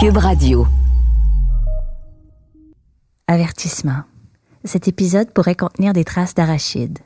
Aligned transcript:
Cube 0.00 0.18
Radio. 0.18 0.64
Avertissement. 3.26 4.04
Cet 4.62 4.86
épisode 4.86 5.32
pourrait 5.32 5.56
contenir 5.56 5.92
des 5.92 6.04
traces 6.04 6.34
d'arachides. 6.34 7.00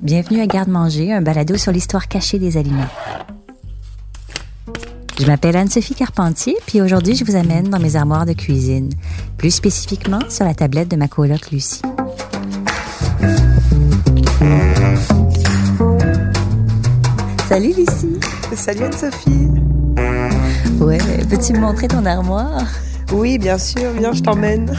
Bienvenue 0.00 0.40
à 0.40 0.46
Garde-Manger, 0.46 1.12
un 1.12 1.20
balado 1.20 1.58
sur 1.58 1.72
l'histoire 1.72 2.08
cachée 2.08 2.38
des 2.38 2.56
aliments. 2.56 2.88
Je 5.20 5.26
m'appelle 5.26 5.58
Anne-Sophie 5.58 5.94
Carpentier, 5.94 6.56
puis 6.66 6.80
aujourd'hui, 6.80 7.16
je 7.16 7.24
vous 7.26 7.36
amène 7.36 7.68
dans 7.68 7.78
mes 7.78 7.96
armoires 7.96 8.24
de 8.24 8.32
cuisine, 8.32 8.88
plus 9.36 9.50
spécifiquement 9.50 10.20
sur 10.30 10.46
la 10.46 10.54
tablette 10.54 10.88
de 10.88 10.96
ma 10.96 11.08
coloc 11.08 11.50
Lucie. 11.50 11.82
Salut 17.46 17.74
Lucie! 17.76 18.18
Salut 18.54 18.84
Anne-Sophie! 18.84 19.50
Ouais, 20.80 20.98
peux-tu 21.28 21.52
me 21.54 21.60
montrer 21.60 21.88
ton 21.88 22.04
armoire? 22.04 22.64
Oui, 23.12 23.38
bien 23.38 23.58
sûr, 23.58 23.90
viens, 23.98 24.12
je 24.12 24.22
t'emmène. 24.22 24.70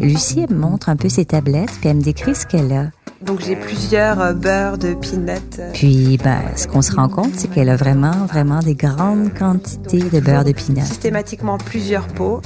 Lucie, 0.00 0.40
elle 0.48 0.54
me 0.54 0.60
montre 0.60 0.88
un 0.88 0.96
peu 0.96 1.08
ses 1.08 1.24
tablettes, 1.24 1.70
puis 1.80 1.88
elle 1.88 1.96
me 1.98 2.02
décrit 2.02 2.34
ce 2.34 2.46
qu'elle 2.46 2.72
a. 2.72 2.90
Donc 3.24 3.40
j'ai 3.40 3.54
plusieurs 3.54 4.20
euh, 4.20 4.32
beurres 4.32 4.78
de 4.78 4.94
peanuts. 4.94 5.58
euh, 5.60 5.70
Puis, 5.74 6.18
ben, 6.24 6.40
ce 6.56 6.66
qu'on 6.66 6.82
se 6.82 6.92
rend 6.92 7.08
compte, 7.08 7.30
c'est 7.36 7.48
qu'elle 7.48 7.68
a 7.68 7.76
vraiment, 7.76 8.26
vraiment 8.26 8.58
des 8.58 8.74
grandes 8.74 9.32
quantités 9.38 10.00
de 10.02 10.18
beurre 10.18 10.44
de 10.44 10.50
pinot. 10.52 10.80
Systématiquement 10.84 11.56
plusieurs 11.58 12.08
pots. 12.08 12.40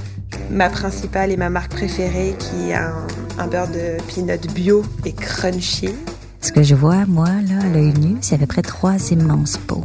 Ma 0.50 0.68
principale 0.68 1.30
et 1.30 1.36
ma 1.38 1.48
marque 1.48 1.72
préférée 1.72 2.34
qui 2.38 2.70
est 2.70 2.74
un, 2.74 2.92
un 3.38 3.46
beurre 3.46 3.68
de 3.68 3.96
peanut 4.12 4.52
bio 4.52 4.82
et 5.06 5.12
crunchy. 5.12 5.94
Ce 6.42 6.52
que 6.52 6.62
je 6.62 6.74
vois, 6.74 7.06
moi, 7.06 7.28
là, 7.48 7.58
à 7.64 7.68
l'œil 7.72 7.94
nu, 7.98 8.16
c'est 8.20 8.34
à 8.34 8.38
peu 8.38 8.46
près 8.46 8.62
trois 8.62 8.96
immenses 9.12 9.56
pots. 9.56 9.84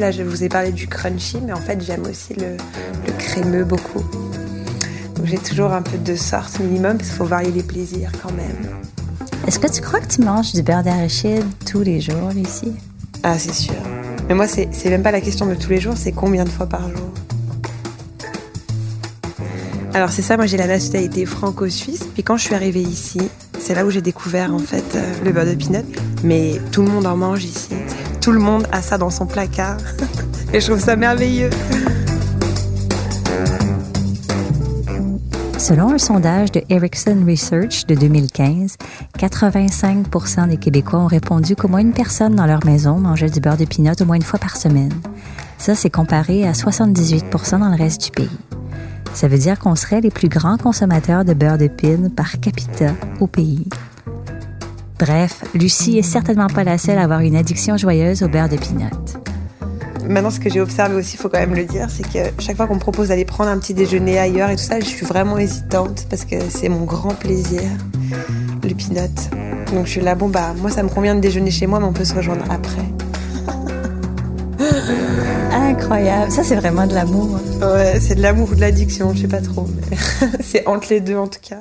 Là, 0.00 0.10
je 0.10 0.22
vous 0.22 0.42
ai 0.42 0.48
parlé 0.48 0.72
du 0.72 0.86
crunchy, 0.88 1.38
mais 1.44 1.52
en 1.52 1.60
fait, 1.60 1.80
j'aime 1.80 2.02
aussi 2.02 2.34
le, 2.34 2.56
le 3.06 3.12
crémeux 3.16 3.64
beaucoup. 3.64 4.04
Donc 5.16 5.26
j'ai 5.26 5.38
toujours 5.38 5.72
un 5.72 5.82
peu 5.82 5.96
de 5.98 6.16
sorte 6.16 6.58
minimum 6.58 6.96
parce 6.96 7.08
qu'il 7.08 7.18
faut 7.18 7.24
varier 7.24 7.52
les 7.52 7.62
plaisirs 7.62 8.10
quand 8.22 8.32
même. 8.32 8.68
Est-ce 9.46 9.58
que 9.58 9.70
tu 9.70 9.80
crois 9.80 10.00
que 10.00 10.08
tu 10.08 10.20
manges 10.22 10.52
du 10.52 10.62
beurre 10.62 10.82
d'arachide 10.82 11.44
tous 11.64 11.82
les 11.82 12.00
jours, 12.00 12.30
Lucie? 12.34 12.72
Ah, 13.22 13.38
c'est 13.38 13.54
sûr. 13.54 13.74
Mais 14.28 14.34
moi, 14.34 14.46
c'est 14.48 14.68
même 14.86 15.02
pas 15.02 15.12
la 15.12 15.20
question 15.20 15.46
de 15.46 15.54
tous 15.54 15.70
les 15.70 15.80
jours, 15.80 15.94
c'est 15.96 16.12
combien 16.12 16.44
de 16.44 16.48
fois 16.48 16.66
par 16.66 16.88
jour. 16.90 17.10
Alors, 19.92 20.10
c'est 20.10 20.22
ça, 20.22 20.36
moi 20.36 20.46
j'ai 20.46 20.56
la 20.56 20.66
nationalité 20.66 21.24
franco-suisse. 21.24 22.04
Puis 22.14 22.24
quand 22.24 22.36
je 22.36 22.44
suis 22.44 22.54
arrivée 22.54 22.82
ici, 22.82 23.20
c'est 23.60 23.74
là 23.74 23.86
où 23.86 23.90
j'ai 23.90 24.02
découvert 24.02 24.52
en 24.52 24.58
fait 24.58 24.84
euh, 24.96 25.12
le 25.24 25.30
beurre 25.30 25.46
de 25.46 25.54
pinot. 25.54 25.84
Mais 26.24 26.60
tout 26.72 26.82
le 26.82 26.88
monde 26.88 27.06
en 27.06 27.16
mange 27.16 27.44
ici. 27.44 27.68
Tout 28.24 28.32
le 28.32 28.40
monde 28.40 28.66
a 28.72 28.80
ça 28.80 28.96
dans 28.96 29.10
son 29.10 29.26
placard. 29.26 29.76
Et 30.54 30.58
je 30.58 30.68
trouve 30.68 30.80
ça 30.80 30.96
merveilleux. 30.96 31.50
Selon 35.58 35.90
un 35.90 35.98
sondage 35.98 36.50
de 36.50 36.62
Ericsson 36.70 37.18
Research 37.28 37.84
de 37.86 37.94
2015, 37.94 38.78
85 39.18 40.48
des 40.48 40.56
Québécois 40.56 41.00
ont 41.00 41.06
répondu 41.06 41.54
qu'au 41.54 41.68
moins 41.68 41.80
une 41.80 41.92
personne 41.92 42.34
dans 42.34 42.46
leur 42.46 42.64
maison 42.64 42.98
mangeait 42.98 43.28
du 43.28 43.40
beurre 43.40 43.58
de 43.58 43.66
pinot 43.66 43.92
au 44.00 44.06
moins 44.06 44.16
une 44.16 44.22
fois 44.22 44.38
par 44.38 44.56
semaine. 44.56 44.94
Ça, 45.58 45.74
c'est 45.74 45.90
comparé 45.90 46.48
à 46.48 46.52
78% 46.52 47.58
dans 47.58 47.68
le 47.68 47.76
reste 47.76 48.06
du 48.06 48.10
pays. 48.10 48.38
Ça 49.12 49.28
veut 49.28 49.36
dire 49.36 49.58
qu'on 49.58 49.74
serait 49.74 50.00
les 50.00 50.10
plus 50.10 50.30
grands 50.30 50.56
consommateurs 50.56 51.26
de 51.26 51.34
beurre 51.34 51.58
de 51.58 51.68
pin 51.68 52.08
par 52.08 52.40
capita 52.40 52.94
au 53.20 53.26
pays. 53.26 53.68
Bref, 54.98 55.42
Lucie 55.54 55.98
est 55.98 56.02
certainement 56.02 56.46
pas 56.46 56.62
la 56.62 56.78
seule 56.78 56.98
à 56.98 57.02
avoir 57.02 57.20
une 57.20 57.34
addiction 57.34 57.76
joyeuse 57.76 58.22
au 58.22 58.28
beurre 58.28 58.48
de 58.48 58.56
pinot. 58.56 58.90
Maintenant, 60.08 60.30
ce 60.30 60.38
que 60.38 60.50
j'ai 60.50 60.60
observé 60.60 60.94
aussi, 60.94 61.16
il 61.16 61.18
faut 61.18 61.28
quand 61.28 61.40
même 61.40 61.54
le 61.54 61.64
dire, 61.64 61.88
c'est 61.90 62.06
que 62.06 62.30
chaque 62.38 62.56
fois 62.56 62.66
qu'on 62.66 62.74
me 62.74 62.80
propose 62.80 63.08
d'aller 63.08 63.24
prendre 63.24 63.50
un 63.50 63.58
petit 63.58 63.74
déjeuner 63.74 64.18
ailleurs 64.18 64.50
et 64.50 64.56
tout 64.56 64.62
ça, 64.62 64.78
je 64.78 64.84
suis 64.84 65.06
vraiment 65.06 65.38
hésitante 65.38 66.06
parce 66.10 66.24
que 66.24 66.36
c'est 66.48 66.68
mon 66.68 66.84
grand 66.84 67.14
plaisir, 67.14 67.62
le 68.62 68.74
peanut. 68.74 69.30
Donc 69.72 69.86
je 69.86 69.90
suis 69.90 70.00
là, 70.00 70.14
bon 70.14 70.28
bah 70.28 70.54
moi 70.60 70.70
ça 70.70 70.82
me 70.82 70.88
convient 70.88 71.14
de 71.14 71.20
déjeuner 71.20 71.50
chez 71.50 71.66
moi, 71.66 71.80
mais 71.80 71.86
on 71.86 71.92
peut 71.92 72.04
se 72.04 72.14
rejoindre 72.14 72.44
après. 72.50 72.84
Incroyable, 75.52 76.30
ça 76.30 76.44
c'est 76.44 76.56
vraiment 76.56 76.86
de 76.86 76.94
l'amour. 76.94 77.40
Ouais, 77.60 77.98
c'est 77.98 78.14
de 78.14 78.22
l'amour 78.22 78.50
ou 78.52 78.54
de 78.54 78.60
l'addiction, 78.60 79.12
je 79.14 79.22
sais 79.22 79.28
pas 79.28 79.40
trop, 79.40 79.66
mais 79.90 79.96
c'est 80.40 80.66
entre 80.68 80.88
les 80.90 81.00
deux 81.00 81.16
en 81.16 81.26
tout 81.26 81.40
cas. 81.42 81.60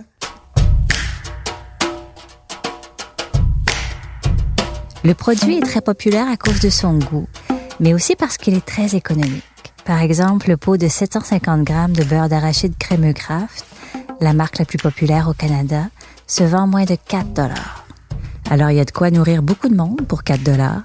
Le 5.06 5.14
produit 5.14 5.58
est 5.58 5.66
très 5.66 5.81
populaire 5.81 6.30
à 6.30 6.38
cause 6.38 6.62
de 6.62 6.69
son 6.69 6.97
goût, 6.97 7.28
mais 7.81 7.94
aussi 7.94 8.16
parce 8.16 8.38
qu'il 8.38 8.53
est 8.53 8.66
très 8.66 8.96
économique. 8.96 9.44
Par 9.84 10.02
exemple, 10.02 10.47
le 10.47 10.56
pot 10.56 10.78
de 10.78 10.88
750 10.88 11.64
grammes 11.64 11.91
de 11.91 12.06
beurre 12.06 12.30
d'arachide 12.30 12.78
crémeux 12.78 13.12
Kraft, 13.12 13.66
la 14.22 14.31
marque 14.31 14.59
la 14.59 14.66
plus 14.66 14.78
populaire 14.78 15.28
au 15.28 15.34
Canada, 15.34 15.88
se 16.25 16.46
vend 16.46 16.68
moins 16.68 16.86
de 16.86 16.96
4 16.96 17.34
dollars. 17.34 17.86
Alors 18.50 18.72
il 18.72 18.78
y 18.78 18.80
a 18.80 18.86
de 18.86 18.91
quoi 18.91 19.12
nourrir 19.12 19.44
beaucoup 19.44 19.68
de 19.68 19.75
monde 19.75 20.08
pour 20.08 20.24
4 20.24 20.41
dollars 20.41 20.84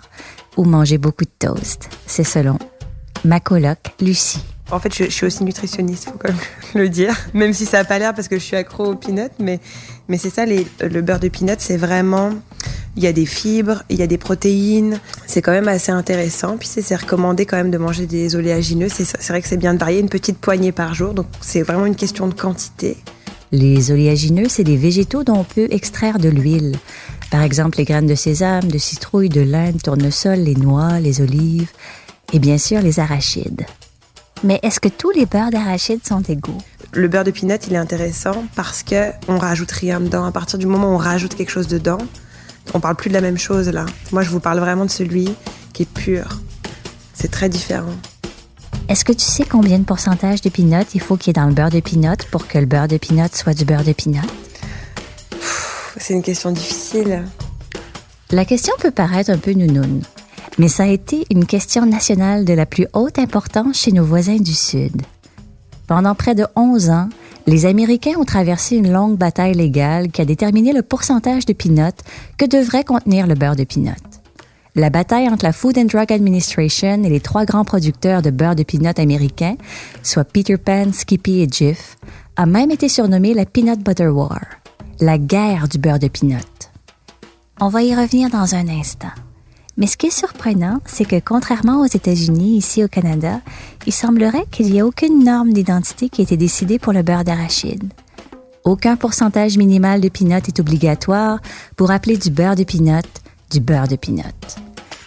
ou 0.57 0.65
manger 0.65 0.99
beaucoup 0.99 1.25
de 1.25 1.31
toast. 1.39 1.89
C'est 2.09 2.25
selon 2.25 2.59
ma 3.25 3.39
coloc 3.39 3.79
Lucie. 4.01 4.43
En 4.73 4.81
fait, 4.81 4.93
je, 4.93 5.05
suis 5.05 5.27
aussi 5.27 5.45
nutritionniste, 5.45 6.07
faut 6.07 6.19
quand 6.19 6.29
même 6.29 6.39
le 6.75 6.89
dire, 6.89 7.15
même 7.35 7.53
si 7.53 7.67
ça 7.67 7.79
a 7.79 7.85
pas 7.85 8.01
l'air 8.01 8.15
parce 8.15 8.27
que 8.27 8.37
je 8.37 8.43
suis 8.43 8.57
accro 8.57 8.85
au 8.85 8.95
peanut, 8.97 9.31
mais 9.39 9.61
mais 10.09 10.19
c'est 10.19 10.31
ça, 10.31 10.45
le 10.45 11.03
beurre 11.03 11.21
de 11.21 11.29
peanut, 11.29 11.61
c'est 11.61 11.77
vraiment 11.77 12.33
il 12.99 13.05
y 13.05 13.07
a 13.07 13.13
des 13.13 13.27
fibres, 13.27 13.85
il 13.91 13.97
y 13.97 14.03
a 14.03 14.09
des 14.09 14.19
protéines, 14.19 14.99
c'est 15.29 15.41
quand 15.41 15.53
même 15.53 15.69
assez 15.69 15.93
intéressant. 15.93 16.57
Puis 16.59 16.69
c'est 16.69 16.97
recommandé 16.97 17.47
quand 17.47 17.57
même 17.57 17.71
de 17.71 17.79
manger 17.79 18.07
des 18.07 18.35
oléagineux. 18.35 18.89
C'est 18.89 19.29
vrai 19.29 19.41
que 19.41 19.47
c'est 19.47 19.57
bien 19.57 19.73
de 19.73 19.79
varier 19.79 20.01
une 20.01 20.09
petite 20.09 20.39
poignée 20.39 20.73
par 20.73 20.95
jour, 20.95 21.15
donc 21.15 21.27
c'est 21.41 21.63
vraiment 21.63 21.87
une 21.87 21.95
question 21.95 22.27
de 22.27 22.35
quantité. 22.35 22.97
Les 23.53 23.93
oléagineux, 23.93 24.49
c'est 24.49 24.65
des 24.65 24.77
végétaux 24.77 25.23
dont 25.23 25.39
on 25.39 25.45
peut 25.45 25.69
extraire 25.71 26.19
de 26.19 26.29
l'huile. 26.29 26.75
Par 27.31 27.43
exemple, 27.43 27.79
les 27.79 27.85
graines 27.85 28.09
de 28.09 28.17
sésame, 28.17 28.65
de 28.65 28.79
citrouille, 28.79 29.29
de 29.29 29.43
lin, 29.43 29.71
de 29.71 29.79
tournesol, 29.79 30.41
les 30.41 30.57
noix, 30.57 30.99
les 30.99 31.21
olives 31.21 31.71
et 32.33 32.41
bien 32.41 32.59
sûr 32.59 32.83
les 32.83 32.99
arachides. 32.99 33.65
Mais 34.43 34.59
est-ce 34.65 34.81
que 34.81 34.89
tous 34.89 35.13
les 35.13 35.25
beurres 35.25 35.51
d'arachides 35.51 36.05
sont 36.05 36.23
égaux? 36.23 36.59
Le 36.93 37.07
beurre 37.07 37.25
de 37.25 37.31
peanut, 37.31 37.65
il 37.69 37.75
est 37.75 37.77
intéressant 37.77 38.45
parce 38.57 38.83
que 38.83 39.13
on 39.29 39.39
rajoute 39.39 39.71
rien 39.71 40.01
dedans. 40.01 40.25
À 40.25 40.33
partir 40.33 40.59
du 40.59 40.67
moment 40.67 40.91
où 40.91 40.95
on 40.95 40.99
rajoute 40.99 41.37
quelque 41.37 41.51
chose 41.51 41.69
dedans, 41.69 41.99
on 42.75 42.81
parle 42.81 42.97
plus 42.97 43.09
de 43.09 43.15
la 43.15 43.21
même 43.21 43.39
chose 43.39 43.69
là. 43.69 43.87
Moi, 44.13 44.23
je 44.23 44.31
vous 44.31 44.41
parle 44.41 44.59
vraiment 44.59 44.85
de 44.85 44.91
celui 44.91 45.29
qui 45.73 45.83
est 45.83 45.89
pur. 45.89 46.41
C'est 47.15 47.31
très 47.31 47.49
différent. 47.49 47.95
Est-ce 48.89 49.05
que 49.05 49.13
tu 49.13 49.25
sais 49.25 49.45
combien 49.45 49.79
de 49.79 49.85
pourcentage 49.85 50.41
de 50.41 50.49
peanut 50.49 50.95
il 50.95 51.01
faut 51.01 51.17
qu'il 51.17 51.29
y 51.29 51.31
ait 51.31 51.41
dans 51.41 51.47
le 51.47 51.53
beurre 51.53 51.71
de 51.71 51.83
pour 52.31 52.49
que 52.49 52.59
le 52.59 52.67
beurre 52.67 52.89
de 52.89 52.99
soit 53.33 53.55
du 53.55 53.65
beurre 53.65 53.85
de? 53.85 53.95
C'est 55.99 56.15
une 56.15 56.23
question 56.23 56.53
difficile. 56.53 57.25
La 58.31 58.45
question 58.45 58.73
peut 58.79 58.91
paraître 58.91 59.31
un 59.31 59.37
peu 59.37 59.53
nounoune, 59.53 60.03
mais 60.59 60.69
ça 60.69 60.85
a 60.85 60.87
été 60.87 61.27
une 61.31 61.45
question 61.45 61.85
nationale 61.87 62.45
de 62.45 62.53
la 62.55 62.67
plus 62.67 62.87
haute 62.93 63.19
importance 63.19 63.79
chez 63.79 63.93
nos 63.93 64.05
voisins 64.05 64.37
du 64.37 64.55
Sud. 64.55 65.03
Pendant 65.87 66.15
près 66.15 66.35
de 66.35 66.47
11 66.57 66.91
ans, 66.91 67.09
les 67.49 67.65
Américains 67.65 68.19
ont 68.19 68.27
traversé 68.27 68.77
une 68.77 68.93
longue 68.93 69.17
bataille 69.17 69.55
légale 69.55 70.11
qui 70.11 70.21
a 70.21 70.27
déterminé 70.27 70.75
le 70.75 70.83
pourcentage 70.83 71.47
de 71.47 71.55
peanut 71.55 71.95
que 72.37 72.45
devrait 72.45 72.85
contenir 72.85 73.27
le 73.27 73.35
beurre 73.35 73.57
de 73.57 73.65
peanut. 73.65 73.97
La 74.75 74.91
bataille 74.91 75.31
entre 75.31 75.47
la 75.47 75.55
Food 75.55 75.79
and 75.79 75.87
Drug 75.87 76.13
Administration 76.13 77.03
et 77.05 77.09
les 77.09 77.21
trois 77.21 77.47
grands 77.47 77.65
producteurs 77.65 78.21
de 78.21 78.31
beurre 78.31 78.55
de 78.55 78.65
peanut 78.65 78.99
américains, 78.99 79.57
soit 80.03 80.25
Peter 80.25 80.59
Pan, 80.59 80.93
Skippy 80.93 81.41
et 81.41 81.49
Jif, 81.51 81.97
a 82.37 82.45
même 82.45 82.71
été 82.71 82.87
surnommée 82.91 83.33
la 83.33 83.47
Peanut 83.47 83.83
Butter 83.83 84.09
War, 84.09 84.45
la 85.01 85.17
guerre 85.17 85.69
du 85.69 85.79
beurre 85.79 85.99
de 85.99 86.09
peanut. 86.09 86.71
On 87.61 87.71
va 87.71 87.83
y 87.83 87.95
revenir 87.95 88.29
dans 88.29 88.55
un 88.57 88.69
instant. 88.69 89.09
Mais 89.79 89.87
ce 89.87 89.97
qui 89.97 90.09
est 90.09 90.11
surprenant, 90.11 90.81
c'est 90.87 91.05
que 91.05 91.21
contrairement 91.21 91.81
aux 91.83 91.87
États-Unis, 91.87 92.57
ici 92.57 92.83
au 92.83 92.89
Canada, 92.89 93.41
il 93.89 93.93
semblerait 93.93 94.45
qu'il 94.51 94.67
n'y 94.71 94.77
ait 94.77 94.83
aucune 94.83 95.25
norme 95.25 95.55
d'identité 95.55 96.11
qui 96.11 96.21
ait 96.21 96.25
été 96.25 96.37
décidée 96.37 96.79
pour 96.79 96.93
le 96.93 97.03
beurre 97.03 97.25
d'arachide. 97.25 97.91
Aucun 98.63 98.97
pourcentage 98.97 99.57
minimal 99.57 100.03
de 100.03 100.11
peanut 100.11 100.47
est 100.47 100.61
obligatoire 100.61 101.41
pour 101.75 101.91
appeler 101.91 102.19
du 102.19 102.29
beurre 102.29 102.55
de 102.55 102.65
peanut 102.65 103.07
du 103.51 103.61
beurre 103.61 103.89
de 103.89 103.97
peanut. 103.97 104.57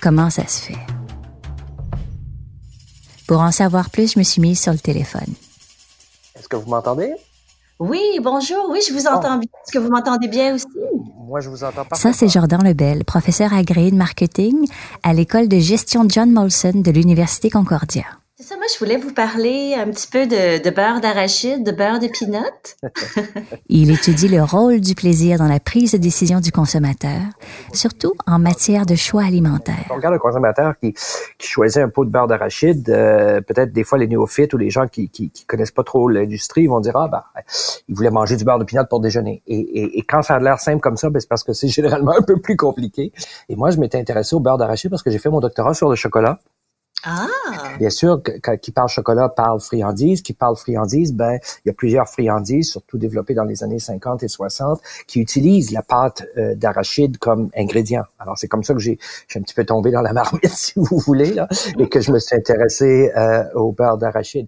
Comment 0.02 0.32
ça 0.32 0.48
se 0.48 0.62
fait? 0.64 0.80
Pour 3.28 3.42
en 3.42 3.52
savoir 3.52 3.92
plus, 3.92 4.14
je 4.14 4.20
me 4.20 4.24
suis 4.24 4.42
mise 4.42 4.60
sur 4.60 4.72
le 4.74 4.80
téléphone. 4.80 5.32
Est-ce 6.36 6.48
que 6.48 6.56
vous 6.56 6.68
m'entendez? 6.68 7.14
Oui, 7.78 8.02
bonjour. 8.24 8.66
Oui, 8.72 8.80
je 8.88 8.94
vous 8.94 9.06
entends 9.06 9.38
bien. 9.38 9.50
Est-ce 9.64 9.74
que 9.74 9.78
vous 9.78 9.92
m'entendez 9.92 10.28
bien 10.28 10.56
aussi? 10.56 10.66
Moi, 11.28 11.40
je 11.40 11.50
vous 11.50 11.64
entends 11.64 11.86
pas. 11.86 11.96
Ça, 11.96 12.14
c'est 12.14 12.30
Jordan 12.30 12.64
Lebel, 12.64 13.06
professeur 13.06 13.54
agréé 13.54 13.92
de 13.92 13.96
marketing 13.96 14.66
à 15.04 15.14
l'école 15.14 15.48
de 15.48 15.60
gestion 15.60 16.08
John 16.10 16.32
Molson 16.32 16.82
de 16.82 16.90
l'Université 16.90 17.52
Concordia. 17.52 18.06
C'est 18.42 18.48
ça, 18.48 18.56
moi, 18.56 18.66
je 18.74 18.80
voulais 18.80 18.98
vous 18.98 19.14
parler 19.14 19.76
un 19.78 19.86
petit 19.92 20.08
peu 20.08 20.26
de, 20.26 20.70
beurre 20.72 21.00
d'arachide, 21.00 21.64
de 21.64 21.72
beurre 21.72 22.00
de 22.00 22.08
pinot. 22.08 22.40
Il 23.70 23.92
étudie 23.92 24.30
le 24.30 24.42
rôle 24.42 24.82
du 24.82 24.96
plaisir 24.96 25.38
dans 25.38 25.48
la 25.48 25.60
prise 25.60 25.92
de 25.92 26.00
décision 26.00 26.40
du 26.40 26.52
consommateur, 26.52 27.22
surtout 27.72 28.14
en 28.26 28.40
matière 28.40 28.88
de 28.88 28.96
choix 28.96 29.26
alimentaires. 29.26 29.86
On 29.92 29.96
regarde 29.96 30.16
le 30.16 30.20
consommateur 30.20 30.74
qui, 30.80 30.96
choisit 31.40 31.84
un 31.84 31.90
pot 31.90 32.04
de 32.04 32.10
beurre 32.10 32.26
d'arachide, 32.26 32.90
euh, 32.90 33.42
peut-être 33.42 33.74
des 33.74 33.84
fois 33.84 34.00
les 34.00 34.08
néophytes 34.08 34.56
ou 34.56 34.58
les 34.58 34.72
gens 34.72 34.88
qui, 34.88 35.10
qui, 35.10 35.32
connaissent 35.46 35.70
pas 35.70 35.84
trop 35.84 36.10
l'industrie 36.10 36.66
vont 36.66 36.80
dire, 36.80 36.96
ah 36.96 37.10
ben, 37.12 37.24
il 37.90 37.96
voulait 37.96 38.10
manger 38.10 38.38
du 38.38 38.44
beurre 38.44 38.58
de 38.58 38.64
pinot 38.64 38.86
pour 38.90 39.02
déjeuner. 39.02 39.44
Et, 39.46 40.04
quand 40.10 40.24
ça 40.24 40.38
a 40.38 40.40
l'air 40.40 40.60
simple 40.60 40.80
comme 40.80 40.98
ça, 40.98 41.12
ben, 41.12 41.20
c'est 41.20 41.30
parce 41.30 41.44
que 41.44 41.54
c'est 41.54 41.68
généralement 41.78 42.14
un 42.18 42.24
peu 42.24 42.38
plus 42.38 42.56
compliqué. 42.56 43.12
Et 43.50 43.56
moi, 43.56 43.70
je 43.70 43.78
m'étais 43.78 44.00
intéressé 44.00 44.36
au 44.36 44.40
beurre 44.40 44.58
d'arachide 44.58 44.90
parce 44.90 45.04
que 45.04 45.12
j'ai 45.12 45.20
fait 45.20 45.30
mon 45.30 45.42
doctorat 45.42 45.76
sur 45.76 45.90
le 45.90 45.96
chocolat. 45.96 46.40
Ah. 47.04 47.28
Bien 47.80 47.90
sûr, 47.90 48.22
qui 48.62 48.72
parle 48.72 48.90
chocolat 48.90 49.30
parle 49.30 49.60
friandise. 49.60 50.22
Qui 50.22 50.34
parle 50.34 50.56
friandise, 50.56 51.14
ben 51.14 51.40
il 51.66 51.70
y 51.70 51.72
a 51.72 51.74
plusieurs 51.74 52.08
friandises, 52.08 52.72
surtout 52.72 52.98
développées 52.98 53.34
dans 53.34 53.44
les 53.44 53.64
années 53.64 53.80
50 53.80 54.24
et 54.24 54.28
60, 54.28 54.82
qui 55.08 55.20
utilisent 55.20 55.72
la 55.72 55.82
pâte 55.82 56.26
euh, 56.38 56.56
d'arachide 56.56 57.18
comme 57.18 57.50
ingrédient. 57.56 58.04
Alors 58.20 58.38
c'est 58.38 58.48
comme 58.48 58.64
ça 58.64 58.74
que 58.74 58.80
j'ai 58.80 59.00
un 59.36 59.42
petit 59.42 59.56
peu 59.56 59.66
tombé 59.66 59.92
dans 59.92 60.02
la 60.02 60.14
marmite, 60.14 60.48
si 60.54 60.74
vous 60.76 60.98
voulez, 61.00 61.34
là, 61.34 61.48
et 61.78 61.90
que 61.90 62.02
je 62.02 62.12
me 62.12 62.20
suis 62.20 62.36
intéressé 62.36 63.12
euh, 63.16 63.44
au 63.56 63.72
beurre 63.72 63.98
d'arachide. 63.98 64.48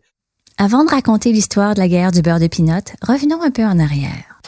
Avant 0.57 0.83
de 0.83 0.89
raconter 0.89 1.31
l'histoire 1.31 1.73
de 1.73 1.79
la 1.79 1.87
guerre 1.87 2.11
du 2.11 2.21
beurre 2.21 2.39
de 2.39 2.47
pinot, 2.47 2.83
revenons 3.01 3.41
un 3.41 3.51
peu 3.51 3.63
en 3.63 3.79
arrière. 3.79 4.42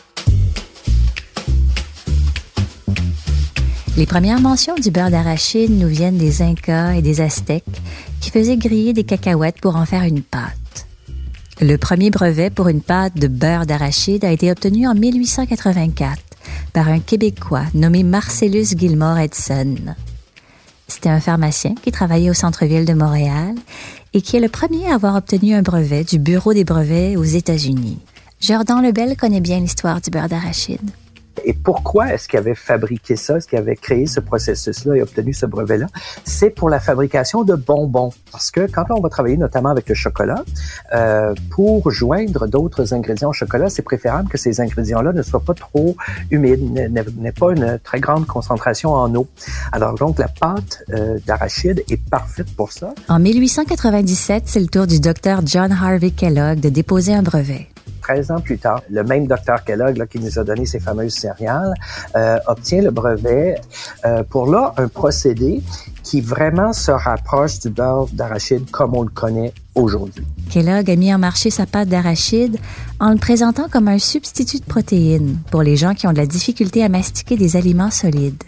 Les 3.98 4.06
premières 4.06 4.42
mentions 4.42 4.76
du 4.76 4.92
beurre 4.92 5.10
d'arachide 5.10 5.72
nous 5.72 5.88
viennent 5.88 6.18
des 6.18 6.42
Incas 6.42 6.96
et 6.96 7.02
des 7.02 7.22
Aztèques 7.22 7.64
qui 8.20 8.30
faisaient 8.30 8.58
griller 8.58 8.92
des 8.92 9.06
cacahuètes 9.06 9.62
pour 9.62 9.78
en 9.78 9.86
faire 9.86 10.04
une 10.04 10.22
pâte. 10.22 10.86
Le 11.62 11.78
premier 11.78 12.10
brevet 12.10 12.50
pour 12.50 12.68
une 12.68 12.82
pâte 12.82 13.16
de 13.16 13.30
beurre 13.30 13.66
d'arachide 13.66 14.26
a 14.26 14.32
été 14.34 14.52
obtenu 14.52 14.86
en 14.86 14.96
1884 14.96 16.20
par 16.74 16.90
un 16.90 17.00
Québécois 17.00 17.64
nommé 17.74 18.04
Marcellus 18.04 18.78
Gilmore 18.78 19.20
Edson. 19.20 19.76
C'était 20.90 21.08
un 21.08 21.22
pharmacien 21.22 21.74
qui 21.82 21.94
travaillait 21.94 22.30
au 22.30 22.34
centre-ville 22.34 22.86
de 22.86 22.94
Montréal 22.94 23.56
et 24.14 24.22
qui 24.22 24.36
est 24.36 24.42
le 24.42 24.50
premier 24.50 24.90
à 24.92 24.96
avoir 24.96 25.16
obtenu 25.16 25.54
un 25.54 25.62
brevet 25.62 26.04
du 26.04 26.20
Bureau 26.20 26.54
des 26.54 26.66
brevets 26.66 27.16
aux 27.16 27.24
États-Unis. 27.24 28.00
Jordan 28.42 28.84
Lebel 28.84 29.16
connaît 29.16 29.40
bien 29.40 29.62
l'histoire 29.62 30.02
du 30.02 30.10
beurre 30.10 30.28
d'arachide. 30.28 30.82
Et 31.46 31.54
pourquoi 31.54 32.12
est-ce 32.12 32.28
qu'il 32.28 32.40
avait 32.40 32.56
fabriqué 32.56 33.16
ça, 33.16 33.38
est-ce 33.38 33.48
qu'il 33.48 33.60
avait 33.60 33.76
créé 33.76 34.08
ce 34.08 34.20
processus-là 34.20 34.96
et 34.96 35.02
obtenu 35.02 35.32
ce 35.34 35.46
brevet-là? 35.46 35.86
C'est 36.24 36.50
pour 36.50 36.70
la 36.70 36.80
fabrication 36.80 37.44
de 37.44 37.54
bonbons. 37.56 38.12
Parce 38.32 38.50
que 38.50 38.70
quand 38.70 38.86
on 38.90 39.00
va 39.00 39.10
travailler 39.10 39.38
notamment 39.38 39.70
avec 39.70 39.88
le 39.88 39.96
chocolat, 39.96 40.44
euh, 40.94 41.34
pour 41.52 41.92
joindre 41.92 42.48
d'autres 42.48 42.94
ingrédients 42.94 43.30
au 43.30 43.34
chocolat, 43.34 43.70
c'est 43.70 43.84
préférable 43.84 44.28
que 44.28 44.40
ces 44.40 44.60
ingrédients-là 44.60 45.14
ne 45.14 45.22
soient 45.22 45.40
pas 45.40 45.54
trop 45.54 45.96
humides, 46.32 46.64
n'aient 46.72 47.32
pas 47.32 47.52
une 47.52 47.80
très 47.84 48.00
grande 48.00 48.26
concentration 48.26 48.94
en 48.94 49.14
eau. 49.16 49.28
Alors 49.72 49.94
donc, 49.96 50.18
la 50.18 50.28
pâte 50.28 50.84
euh, 50.90 51.20
d'arachide 51.28 51.84
est 51.90 52.04
parfaite 52.10 52.56
pour 52.56 52.72
ça. 52.72 52.94
En 53.08 53.20
1897, 53.20 54.44
c'est 54.48 54.60
le 54.60 54.68
tour 54.68 54.88
du 54.88 55.00
docteur 55.00 55.42
John 55.46 55.72
Harvey 55.72 56.10
Kellogg 56.12 56.60
de 56.60 56.70
déposer 56.70 57.14
un 57.14 57.22
brevet. 57.22 57.68
13 58.02 58.32
ans 58.32 58.40
plus 58.40 58.58
tard, 58.58 58.82
le 58.90 59.04
même 59.04 59.28
docteur 59.28 59.64
Kellogg 59.64 60.06
qui 60.08 60.20
nous 60.20 60.38
a 60.38 60.44
donné 60.44 60.66
ces 60.66 60.80
fameuses 60.80 61.14
céréales 61.14 61.74
euh, 62.16 62.38
obtient 62.48 62.82
le 62.82 62.92
brevet 62.92 63.56
euh, 64.06 64.24
pour 64.24 64.48
là 64.48 64.74
un 64.78 64.88
procédé 64.88 65.64
qui 66.04 66.22
vraiment 66.22 66.72
se 66.72 66.92
rapproche 66.92 67.60
du 67.60 67.70
beurre 67.70 68.08
d'arachide 68.14 68.70
comme 68.70 68.96
on 68.96 69.02
le 69.02 69.10
connaît 69.10 69.54
aujourd'hui. 69.74 70.26
Kellogg 70.52 70.90
a 70.90 70.96
mis 70.96 71.14
en 71.14 71.18
marché 71.18 71.50
sa 71.50 71.66
pâte 71.66 71.90
d'arachide 71.90 72.58
en 73.00 73.12
le 73.12 73.18
présentant 73.18 73.68
comme 73.70 73.88
un 73.88 74.00
substitut 74.00 74.60
de 74.60 74.66
protéines 74.66 75.38
pour 75.50 75.64
les 75.64 75.76
gens 75.76 75.96
qui 75.96 76.06
ont 76.08 76.14
de 76.14 76.18
la 76.18 76.28
difficulté 76.28 76.84
à 76.84 76.90
mastiquer 76.90 77.38
des 77.38 77.56
aliments 77.56 77.92
solides. 77.92 78.44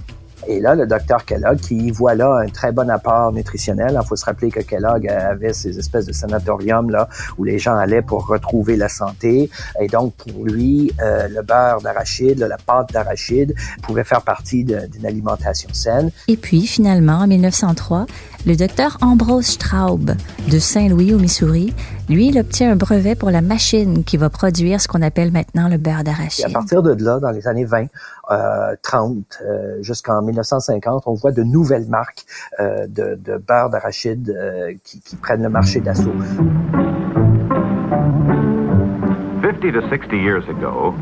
Et 0.47 0.59
là, 0.59 0.75
le 0.75 0.87
docteur 0.87 1.25
Kellogg, 1.25 1.59
qui 1.59 1.91
voit 1.91 2.15
là 2.15 2.37
un 2.37 2.47
très 2.47 2.71
bon 2.71 2.89
apport 2.89 3.31
nutritionnel, 3.33 3.99
il 4.01 4.07
faut 4.07 4.15
se 4.15 4.25
rappeler 4.25 4.49
que 4.49 4.61
Kellogg 4.61 5.07
avait 5.07 5.53
ces 5.53 5.77
espèces 5.77 6.05
de 6.05 6.13
sanatoriums 6.13 6.89
là 6.89 7.09
où 7.37 7.43
les 7.43 7.59
gens 7.59 7.75
allaient 7.75 8.01
pour 8.01 8.27
retrouver 8.27 8.77
la 8.77 8.89
santé. 8.89 9.49
Et 9.81 9.87
donc, 9.87 10.13
pour 10.15 10.45
lui, 10.45 10.91
euh, 11.01 11.27
le 11.27 11.41
beurre 11.41 11.81
d'arachide, 11.81 12.39
la 12.39 12.57
pâte 12.57 12.93
d'arachide 12.93 13.53
pouvait 13.81 14.03
faire 14.03 14.21
partie 14.21 14.63
d'une 14.63 15.05
alimentation 15.05 15.69
saine. 15.73 16.11
Et 16.27 16.37
puis, 16.37 16.65
finalement, 16.65 17.19
en 17.19 17.27
1903, 17.27 18.05
le 18.45 18.55
docteur 18.55 18.97
Ambrose 19.01 19.45
Straub 19.45 20.11
de 20.49 20.59
Saint-Louis 20.59 21.13
au 21.13 21.17
Missouri, 21.17 21.73
lui, 22.09 22.27
il 22.27 22.39
obtient 22.39 22.71
un 22.71 22.75
brevet 22.75 23.15
pour 23.15 23.31
la 23.31 23.41
machine 23.41 24.03
qui 24.03 24.15
va 24.17 24.29
produire 24.29 24.79
ce 24.79 24.87
qu'on 24.87 25.01
appelle 25.01 25.31
maintenant 25.31 25.67
le 25.67 25.77
beurre 25.77 26.03
d'arachide. 26.03 26.45
À 26.45 26.49
partir 26.49 26.81
de 26.81 26.95
là, 27.03 27.19
dans 27.19 27.31
les 27.31 27.47
années 27.47 27.65
20, 27.65 27.87
euh, 28.31 28.75
30, 28.81 29.39
euh, 29.41 29.81
jusqu'en 29.81 30.21
1950, 30.21 31.03
on 31.05 31.13
voit 31.15 31.31
de 31.31 31.43
nouvelles 31.43 31.87
marques 31.87 32.25
euh, 32.59 32.87
de, 32.87 33.19
de, 33.23 33.37
beurre 33.37 33.69
d'arachide 33.69 34.29
euh, 34.29 34.73
qui, 34.83 35.01
qui 35.01 35.15
prennent 35.17 35.43
le 35.43 35.49
marché 35.49 35.81
d'assaut. 35.81 36.13
50 39.41 39.71
to 39.71 39.81
60 39.87 40.13
years 40.13 40.43
ago, 40.49 40.93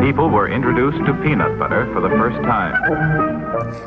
people 0.00 0.28
were 0.28 0.48
introduced 0.48 0.98
to 1.06 1.14
peanut 1.22 1.58
butter 1.58 1.86
for 1.92 2.00
the 2.00 2.10
first 2.18 2.36
time. 2.42 2.74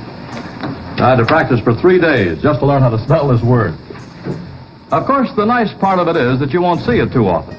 I 0.99 1.09
had 1.09 1.17
to 1.17 1.25
practice 1.25 1.59
for 1.59 1.75
three 1.75 1.99
days 1.99 2.41
just 2.41 2.59
to 2.59 2.65
learn 2.65 2.81
how 2.81 2.89
to 2.89 2.97
spell 3.03 3.27
this 3.27 3.41
word. 3.43 3.75
Of 4.91 5.05
course, 5.05 5.29
the 5.35 5.45
nice 5.45 5.71
part 5.79 5.99
of 5.99 6.07
it 6.07 6.15
is 6.15 6.39
that 6.39 6.51
you 6.51 6.61
won't 6.61 6.81
see 6.81 6.97
it 6.97 7.11
too 7.13 7.27
often. 7.27 7.55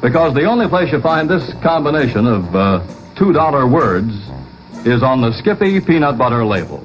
Because 0.00 0.34
the 0.34 0.44
only 0.44 0.68
place 0.68 0.92
you 0.92 1.00
find 1.00 1.28
this 1.28 1.52
combination 1.62 2.26
of 2.26 2.54
uh, 2.54 2.80
$2 3.16 3.70
words 3.70 4.14
is 4.86 5.02
on 5.02 5.20
the 5.20 5.32
Skippy 5.32 5.80
peanut 5.80 6.16
butter 6.16 6.44
label. 6.44 6.80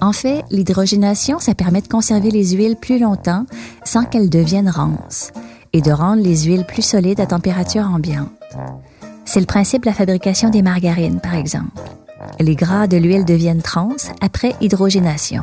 En 0.00 0.12
fait, 0.12 0.44
l'hydrogénation, 0.50 1.38
ça 1.38 1.54
permet 1.54 1.80
de 1.80 1.88
conserver 1.88 2.30
les 2.30 2.50
huiles 2.50 2.76
plus 2.76 2.98
longtemps 2.98 3.46
sans 3.84 4.04
qu'elles 4.04 4.30
deviennent 4.30 4.70
rances 4.70 5.32
et 5.72 5.80
de 5.80 5.90
rendre 5.90 6.22
les 6.22 6.42
huiles 6.44 6.64
plus 6.64 6.82
solides 6.82 7.20
à 7.20 7.26
température 7.26 7.84
ambiante. 7.84 8.30
C'est 9.24 9.40
le 9.40 9.46
principe 9.46 9.82
de 9.82 9.86
la 9.86 9.94
fabrication 9.94 10.50
des 10.50 10.62
margarines, 10.62 11.20
par 11.20 11.34
exemple. 11.34 11.80
Les 12.40 12.54
gras 12.54 12.86
de 12.86 12.96
l'huile 12.96 13.24
deviennent 13.24 13.62
trans 13.62 13.96
après 14.20 14.54
hydrogénation. 14.60 15.42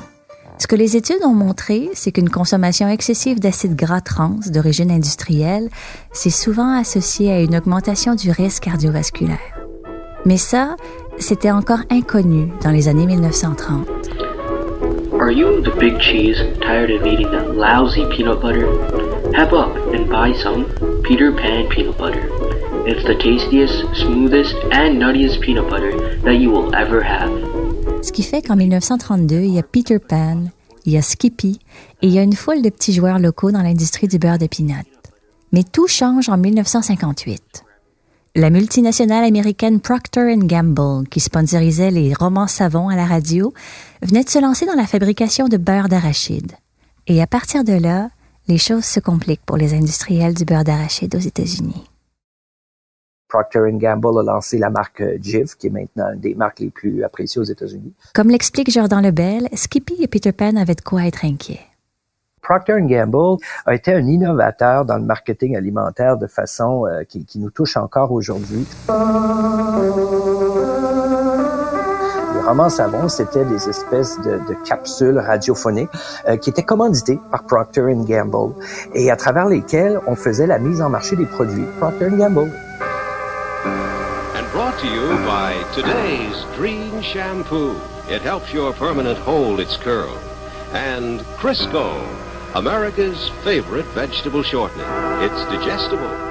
Ce 0.57 0.67
que 0.67 0.75
les 0.75 0.97
études 0.97 1.23
ont 1.23 1.33
montré, 1.33 1.89
c'est 1.93 2.11
qu'une 2.11 2.29
consommation 2.29 2.89
excessive 2.89 3.39
d'acides 3.39 3.77
gras 3.77 4.01
trans 4.01 4.39
d'origine 4.47 4.91
industrielle, 4.91 5.69
c'est 6.11 6.29
souvent 6.29 6.77
associé 6.77 7.31
à 7.31 7.39
une 7.39 7.55
augmentation 7.55 8.13
du 8.13 8.29
risque 8.29 8.63
cardiovasculaire. 8.63 9.39
Mais 10.25 10.37
ça, 10.37 10.75
c'était 11.17 11.51
encore 11.51 11.83
inconnu 11.89 12.49
dans 12.61 12.71
les 12.71 12.89
années 12.89 13.05
1930. 13.05 13.87
Are 15.19 15.31
you 15.31 15.61
the 15.61 15.75
big 15.79 15.99
cheese 15.99 16.37
tired 16.61 16.91
of 16.91 17.05
eating 17.05 17.29
that 17.31 17.53
lousy 17.53 18.05
peanut 18.09 18.41
butter? 18.41 18.67
Have 19.35 19.53
up 19.53 19.75
and 19.93 20.09
buy 20.09 20.33
some 20.33 20.65
Peter 21.03 21.31
Pan 21.31 21.67
peanut 21.69 21.97
butter. 21.97 22.38
It's 22.89 23.03
the 23.03 23.15
tastiest, 23.19 23.85
smoothest, 23.93 24.55
and 24.71 24.97
nuttiest 24.97 25.41
peanut 25.41 25.69
butter 25.69 25.91
that 26.23 26.33
you 26.33 26.49
will 26.49 26.73
ever 26.73 27.03
have. 27.03 27.29
Ce 28.01 28.11
qui 28.11 28.23
fait 28.23 28.41
qu'en 28.41 28.55
1932, 28.55 29.41
il 29.41 29.53
y 29.53 29.59
a 29.59 29.61
Peter 29.61 29.99
Pan, 29.99 30.45
il 30.87 30.93
y 30.93 30.97
a 30.97 31.03
Skippy 31.03 31.59
et 32.01 32.07
il 32.07 32.11
y 32.11 32.17
a 32.17 32.23
une 32.23 32.33
foule 32.33 32.63
de 32.63 32.69
petits 32.71 32.93
joueurs 32.93 33.19
locaux 33.19 33.51
dans 33.51 33.61
l'industrie 33.61 34.07
du 34.07 34.17
beurre 34.17 34.39
de 34.39 34.47
peanut. 34.47 34.87
Mais 35.51 35.61
tout 35.61 35.85
change 35.85 36.29
en 36.29 36.37
1958. 36.37 37.63
La 38.33 38.49
multinationale 38.49 39.23
américaine 39.23 39.81
Procter 39.81 40.33
Gamble, 40.37 41.07
qui 41.09 41.19
sponsorisait 41.19 41.91
les 41.91 42.15
romans 42.15 42.47
savons 42.47 42.89
à 42.89 42.95
la 42.95 43.05
radio, 43.05 43.53
venait 44.01 44.23
de 44.23 44.29
se 44.29 44.39
lancer 44.39 44.65
dans 44.65 44.73
la 44.73 44.87
fabrication 44.87 45.47
de 45.47 45.57
beurre 45.57 45.89
d'arachide. 45.89 46.53
Et 47.05 47.21
à 47.21 47.27
partir 47.27 47.63
de 47.63 47.73
là, 47.73 48.09
les 48.47 48.57
choses 48.57 48.85
se 48.85 48.99
compliquent 48.99 49.45
pour 49.45 49.57
les 49.57 49.75
industriels 49.75 50.33
du 50.33 50.43
beurre 50.43 50.63
d'arachide 50.63 51.13
aux 51.13 51.19
États-Unis. 51.19 51.83
Procter 53.29 53.61
Gamble 53.73 54.19
a 54.19 54.23
lancé 54.23 54.57
la 54.57 54.71
marque 54.71 55.03
Jif, 55.21 55.55
qui 55.55 55.67
est 55.67 55.69
maintenant 55.69 56.11
une 56.13 56.19
des 56.19 56.33
marques 56.33 56.59
les 56.59 56.71
plus 56.71 57.03
appréciées 57.03 57.39
aux 57.39 57.45
États-Unis. 57.45 57.93
Comme 58.15 58.29
l'explique 58.29 58.71
Jordan 58.71 59.03
Lebel, 59.03 59.47
Skippy 59.53 60.01
et 60.01 60.07
Peter 60.07 60.31
Pan 60.31 60.55
avaient 60.55 60.73
de 60.73 60.81
quoi 60.81 61.05
être 61.05 61.23
inquiets. 61.23 61.61
Procter 62.41 62.81
Gamble 62.81 63.37
a 63.67 63.75
été 63.75 63.93
un 63.93 64.07
innovateur 64.07 64.83
dans 64.83 64.97
le 64.97 65.03
marketing 65.03 65.55
alimentaire 65.55 66.17
de 66.17 66.25
façon 66.25 66.87
euh, 66.87 67.03
qui, 67.03 67.23
qui, 67.23 67.37
nous 67.37 67.51
touche 67.51 67.77
encore 67.77 68.11
aujourd'hui. 68.11 68.65
Les 72.33 72.41
romans 72.47 72.69
savons, 72.69 73.07
c'était 73.09 73.45
des 73.45 73.69
espèces 73.69 74.19
de, 74.21 74.39
de 74.49 74.55
capsules 74.65 75.19
radiophoniques 75.19 75.89
euh, 76.27 76.37
qui 76.37 76.49
étaient 76.49 76.63
commanditées 76.63 77.19
par 77.29 77.43
Procter 77.43 77.93
Gamble 77.93 78.55
et 78.95 79.11
à 79.11 79.15
travers 79.15 79.47
lesquelles 79.47 79.99
on 80.07 80.15
faisait 80.15 80.47
la 80.47 80.57
mise 80.57 80.81
en 80.81 80.89
marché 80.89 81.15
des 81.15 81.27
produits 81.27 81.65
Procter 81.79 82.09
Gamble. 82.09 82.51
To 84.79 84.87
you 84.87 85.09
by 85.25 85.61
today's 85.75 86.41
Dream 86.55 87.01
Shampoo. 87.01 87.81
It 88.07 88.21
helps 88.21 88.53
your 88.53 88.71
permanent 88.71 89.19
hold 89.19 89.59
its 89.59 89.75
curl. 89.75 90.17
And 90.71 91.19
Crisco. 91.35 91.99
America's 92.55 93.27
favorite 93.43 93.87
vegetable 93.87 94.41
shortening. 94.41 94.87
It's 95.21 95.45
digestible. 95.51 96.28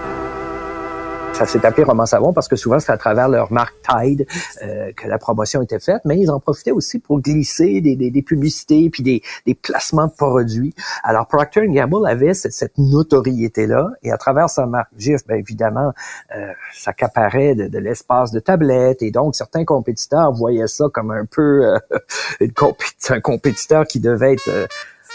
Ça 1.38 1.46
s'est 1.46 1.64
appelé 1.64 1.84
Roman 1.84 2.04
Savon 2.04 2.32
parce 2.32 2.48
que 2.48 2.56
souvent 2.56 2.80
c'est 2.80 2.90
à 2.90 2.96
travers 2.96 3.28
leur 3.28 3.52
marque 3.52 3.76
Tide 3.88 4.26
euh, 4.60 4.90
que 4.96 5.06
la 5.06 5.18
promotion 5.18 5.62
était 5.62 5.78
faite, 5.78 6.02
mais 6.04 6.18
ils 6.18 6.32
en 6.32 6.40
profitaient 6.40 6.72
aussi 6.72 6.98
pour 6.98 7.20
glisser 7.20 7.80
des, 7.80 7.94
des, 7.94 8.10
des 8.10 8.22
publicités 8.22 8.90
puis 8.90 9.04
des, 9.04 9.22
des, 9.46 9.54
placements 9.54 10.08
de 10.08 10.12
produits. 10.12 10.74
Alors 11.04 11.28
Procter 11.28 11.68
Gamble 11.68 12.08
avait 12.08 12.34
cette, 12.34 12.54
cette 12.54 12.76
notoriété-là 12.76 13.88
et 14.02 14.10
à 14.10 14.16
travers 14.16 14.50
sa 14.50 14.66
marque 14.66 14.90
GIF, 14.98 15.24
bien 15.28 15.36
évidemment, 15.36 15.92
euh, 16.34 16.52
ça 16.74 16.90
accaparait 16.90 17.54
de, 17.54 17.68
de 17.68 17.78
l'espace 17.78 18.32
de 18.32 18.40
tablette 18.40 19.00
et 19.02 19.12
donc 19.12 19.36
certains 19.36 19.64
compétiteurs 19.64 20.32
voyaient 20.32 20.66
ça 20.66 20.86
comme 20.92 21.12
un 21.12 21.24
peu 21.24 21.66
euh, 21.66 21.78
une 22.40 22.52
compé 22.52 22.84
un 23.10 23.20
compétiteur 23.20 23.86
qui 23.86 24.00
devait 24.00 24.32
être 24.32 24.48
euh, 24.48 24.66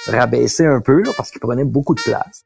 rabaissé 0.08 0.65
un 0.65 0.80
peu 0.80 1.01
là, 1.01 1.12
parce 1.18 1.32
qu'il 1.32 1.42
prenait 1.42 1.65
beaucoup 1.65 1.96
de 1.96 2.01
place. 2.01 2.46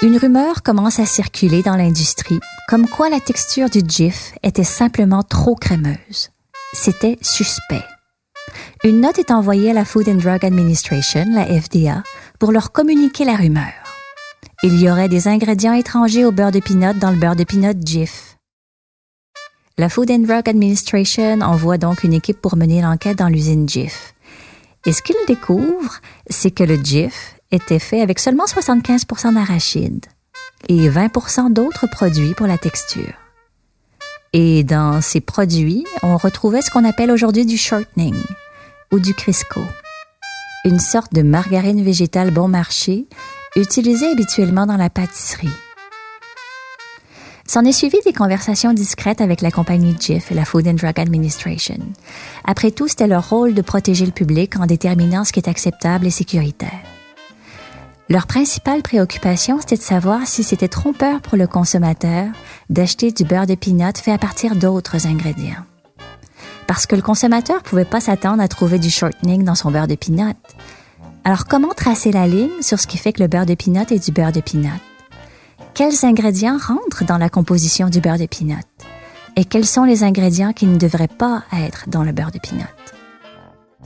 Une 0.00 0.16
rumeur 0.16 0.62
commence 0.62 1.00
à 1.00 1.06
circuler 1.06 1.64
dans 1.64 1.74
l'industrie, 1.74 2.38
comme 2.68 2.86
quoi 2.86 3.10
la 3.10 3.18
texture 3.18 3.68
du 3.68 3.80
GIF 3.84 4.32
était 4.44 4.62
simplement 4.62 5.24
trop 5.24 5.56
crémeuse. 5.56 6.30
C'était 6.72 7.18
suspect. 7.20 7.82
Une 8.84 9.00
note 9.00 9.18
est 9.18 9.32
envoyée 9.32 9.70
à 9.70 9.74
la 9.74 9.84
Food 9.84 10.08
and 10.08 10.20
Drug 10.20 10.44
Administration, 10.44 11.24
la 11.32 11.46
FDA, 11.46 12.04
pour 12.38 12.52
leur 12.52 12.70
communiquer 12.70 13.24
la 13.24 13.34
rumeur. 13.34 13.72
Il 14.62 14.80
y 14.80 14.88
aurait 14.88 15.08
des 15.08 15.26
ingrédients 15.26 15.72
étrangers 15.72 16.24
au 16.24 16.30
beurre 16.30 16.52
de 16.52 16.60
pinot 16.60 16.92
dans 16.92 17.10
le 17.10 17.16
beurre 17.18 17.34
de 17.34 17.42
pinot 17.42 17.74
GIF. 17.84 18.36
La 19.78 19.88
Food 19.88 20.12
and 20.12 20.20
Drug 20.20 20.48
Administration 20.48 21.40
envoie 21.40 21.76
donc 21.76 22.04
une 22.04 22.12
équipe 22.12 22.40
pour 22.40 22.56
mener 22.56 22.82
l'enquête 22.82 23.18
dans 23.18 23.28
l'usine 23.28 23.68
GIF. 23.68 24.14
Et 24.86 24.92
ce 24.92 25.02
qu'ils 25.02 25.16
découvrent, 25.26 26.00
c'est 26.30 26.52
que 26.52 26.62
le 26.62 26.76
GIF 26.76 27.37
était 27.50 27.78
fait 27.78 28.00
avec 28.00 28.18
seulement 28.18 28.44
75% 28.44 29.34
d'arachide 29.34 30.06
et 30.68 30.88
20% 30.88 31.52
d'autres 31.52 31.86
produits 31.86 32.34
pour 32.34 32.46
la 32.46 32.58
texture. 32.58 33.14
Et 34.32 34.62
dans 34.64 35.00
ces 35.00 35.20
produits, 35.20 35.84
on 36.02 36.16
retrouvait 36.16 36.62
ce 36.62 36.70
qu'on 36.70 36.84
appelle 36.84 37.10
aujourd'hui 37.10 37.46
du 37.46 37.56
shortening 37.56 38.16
ou 38.92 38.98
du 38.98 39.14
Crisco, 39.14 39.62
une 40.64 40.78
sorte 40.78 41.14
de 41.14 41.22
margarine 41.22 41.82
végétale 41.82 42.30
bon 42.30 42.48
marché 42.48 43.06
utilisée 43.56 44.10
habituellement 44.10 44.66
dans 44.66 44.76
la 44.76 44.90
pâtisserie. 44.90 45.48
S'en 47.46 47.64
est 47.64 47.72
suivi 47.72 47.96
des 48.04 48.12
conversations 48.12 48.74
discrètes 48.74 49.22
avec 49.22 49.40
la 49.40 49.50
compagnie 49.50 49.96
Jif 49.98 50.30
et 50.30 50.34
la 50.34 50.44
Food 50.44 50.68
and 50.68 50.74
Drug 50.74 51.00
Administration. 51.00 51.78
Après 52.44 52.70
tout, 52.70 52.88
c'était 52.88 53.06
leur 53.06 53.30
rôle 53.30 53.54
de 53.54 53.62
protéger 53.62 54.04
le 54.04 54.12
public 54.12 54.56
en 54.60 54.66
déterminant 54.66 55.24
ce 55.24 55.32
qui 55.32 55.40
est 55.40 55.48
acceptable 55.48 56.06
et 56.06 56.10
sécuritaire. 56.10 56.97
Leur 58.10 58.26
principale 58.26 58.80
préoccupation, 58.80 59.60
c'était 59.60 59.76
de 59.76 59.82
savoir 59.82 60.26
si 60.26 60.42
c'était 60.42 60.68
trompeur 60.68 61.20
pour 61.20 61.36
le 61.36 61.46
consommateur 61.46 62.28
d'acheter 62.70 63.12
du 63.12 63.24
beurre 63.24 63.46
de 63.46 63.54
pinot 63.54 63.92
fait 63.96 64.12
à 64.12 64.16
partir 64.16 64.56
d'autres 64.56 65.06
ingrédients. 65.06 65.64
Parce 66.66 66.86
que 66.86 66.96
le 66.96 67.02
consommateur 67.02 67.62
pouvait 67.62 67.84
pas 67.84 68.00
s'attendre 68.00 68.42
à 68.42 68.48
trouver 68.48 68.78
du 68.78 68.88
shortening 68.88 69.44
dans 69.44 69.54
son 69.54 69.70
beurre 69.70 69.88
de 69.88 69.94
pinot. 69.94 70.32
Alors 71.24 71.44
comment 71.44 71.74
tracer 71.74 72.10
la 72.10 72.26
ligne 72.26 72.62
sur 72.62 72.80
ce 72.80 72.86
qui 72.86 72.96
fait 72.96 73.12
que 73.12 73.22
le 73.22 73.28
beurre 73.28 73.44
de 73.44 73.54
pinot 73.54 73.84
est 73.90 74.02
du 74.02 74.10
beurre 74.10 74.32
de 74.32 74.40
pinot? 74.40 74.80
Quels 75.74 76.06
ingrédients 76.06 76.56
rentrent 76.56 77.04
dans 77.04 77.18
la 77.18 77.28
composition 77.28 77.90
du 77.90 78.00
beurre 78.00 78.18
de 78.18 78.26
pinot? 78.26 78.56
Et 79.36 79.44
quels 79.44 79.66
sont 79.66 79.84
les 79.84 80.02
ingrédients 80.02 80.54
qui 80.54 80.66
ne 80.66 80.78
devraient 80.78 81.08
pas 81.08 81.44
être 81.52 81.84
dans 81.88 82.04
le 82.04 82.12
beurre 82.12 82.32
de 82.32 82.38
pinot? 82.38 82.64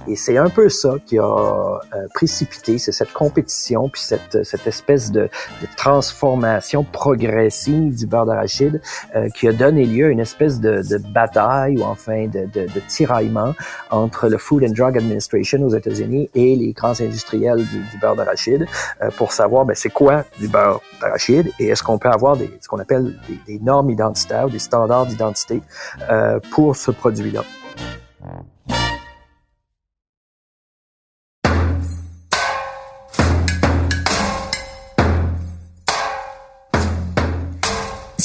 Et 0.08 0.16
c'est 0.16 0.38
un 0.38 0.48
peu 0.48 0.70
ça 0.70 0.94
qui 1.04 1.18
a 1.18 1.22
euh, 1.24 1.78
précipité, 2.14 2.78
c'est 2.78 2.92
cette 2.92 3.12
compétition, 3.12 3.90
puis 3.90 4.00
cette, 4.00 4.42
cette 4.42 4.66
espèce 4.66 5.12
de, 5.12 5.28
de 5.60 5.66
transformation 5.76 6.82
progressive 6.82 7.94
du 7.94 8.06
beurre 8.06 8.24
d'arachide 8.24 8.80
euh, 9.14 9.28
qui 9.28 9.48
a 9.48 9.52
donné 9.52 9.84
lieu 9.84 10.06
à 10.06 10.08
une 10.08 10.20
espèce 10.20 10.60
de, 10.60 10.82
de 10.82 10.96
bataille 10.96 11.76
ou 11.76 11.82
enfin 11.82 12.26
de, 12.26 12.46
de, 12.46 12.80
tiraillement 12.88 13.54
entre 13.90 14.28
le 14.28 14.38
Food 14.38 14.64
and 14.64 14.72
Drug 14.72 14.96
Administration 14.96 15.62
aux 15.62 15.76
États-Unis 15.76 16.30
et 16.34 16.56
les 16.56 16.72
grands 16.72 16.98
industriels 16.98 17.58
du, 17.58 17.78
du 17.78 17.98
beurre 18.00 18.16
d'arachide 18.16 18.66
euh, 19.02 19.10
pour 19.10 19.32
savoir 19.32 19.66
ben, 19.66 19.74
c'est 19.74 19.90
quoi 19.90 20.24
du 20.40 20.48
beurre 20.48 20.80
d'arachide 21.02 21.52
et 21.58 21.68
est-ce 21.68 21.82
qu'on 21.82 21.98
peut 21.98 22.08
avoir 22.08 22.38
des, 22.38 22.50
ce 22.62 22.68
qu'on 22.68 22.78
appelle 22.78 23.14
des, 23.28 23.58
des, 23.58 23.62
normes 23.62 23.90
identitaires, 23.90 24.48
des 24.48 24.58
standards 24.58 25.06
d'identité 25.06 25.60
pour 26.50 26.76
ce 26.76 26.90
produit-là. 26.90 27.42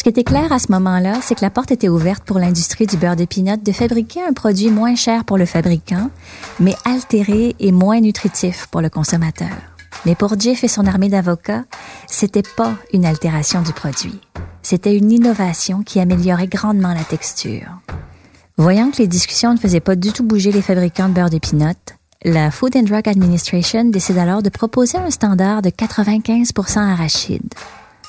Qui 0.07 0.11
était 0.11 0.23
clair 0.23 0.53
à 0.53 0.59
ce 0.59 0.71
moment-là, 0.71 1.19
c'est 1.21 1.35
que 1.35 1.41
la 1.41 1.49
porte 1.49 1.69
était 1.71 1.89
ouverte 1.89 2.23
pour 2.23 2.39
l'industrie 2.39 2.85
du 2.85 2.95
beurre 2.95 3.17
de 3.17 3.25
pinot 3.25 3.57
de 3.57 3.71
fabriquer 3.73 4.23
un 4.23 4.31
produit 4.31 4.71
moins 4.71 4.95
cher 4.95 5.25
pour 5.25 5.37
le 5.37 5.45
fabricant, 5.45 6.09
mais 6.61 6.75
altéré 6.85 7.57
et 7.59 7.73
moins 7.73 7.99
nutritif 7.99 8.67
pour 8.67 8.79
le 8.79 8.89
consommateur. 8.89 9.51
Mais 10.05 10.15
pour 10.15 10.39
Jeff 10.39 10.63
et 10.63 10.69
son 10.69 10.85
armée 10.85 11.09
d'avocats, 11.09 11.65
c'était 12.07 12.49
pas 12.55 12.75
une 12.93 13.05
altération 13.05 13.61
du 13.61 13.73
produit. 13.73 14.17
C'était 14.61 14.95
une 14.95 15.11
innovation 15.11 15.83
qui 15.83 15.99
améliorait 15.99 16.47
grandement 16.47 16.93
la 16.93 17.03
texture. 17.03 17.67
Voyant 18.55 18.91
que 18.91 18.99
les 18.99 19.07
discussions 19.07 19.51
ne 19.51 19.59
faisaient 19.59 19.81
pas 19.81 19.97
du 19.97 20.13
tout 20.13 20.23
bouger 20.23 20.53
les 20.53 20.61
fabricants 20.61 21.09
de 21.09 21.15
beurre 21.15 21.29
de 21.29 21.39
pinot, 21.39 21.75
la 22.23 22.49
Food 22.49 22.77
and 22.77 22.83
Drug 22.83 23.09
Administration 23.09 23.83
décide 23.83 24.19
alors 24.19 24.41
de 24.41 24.49
proposer 24.49 24.99
un 24.99 25.11
standard 25.11 25.61
de 25.61 25.69
95 25.69 26.53
arachide 26.77 27.53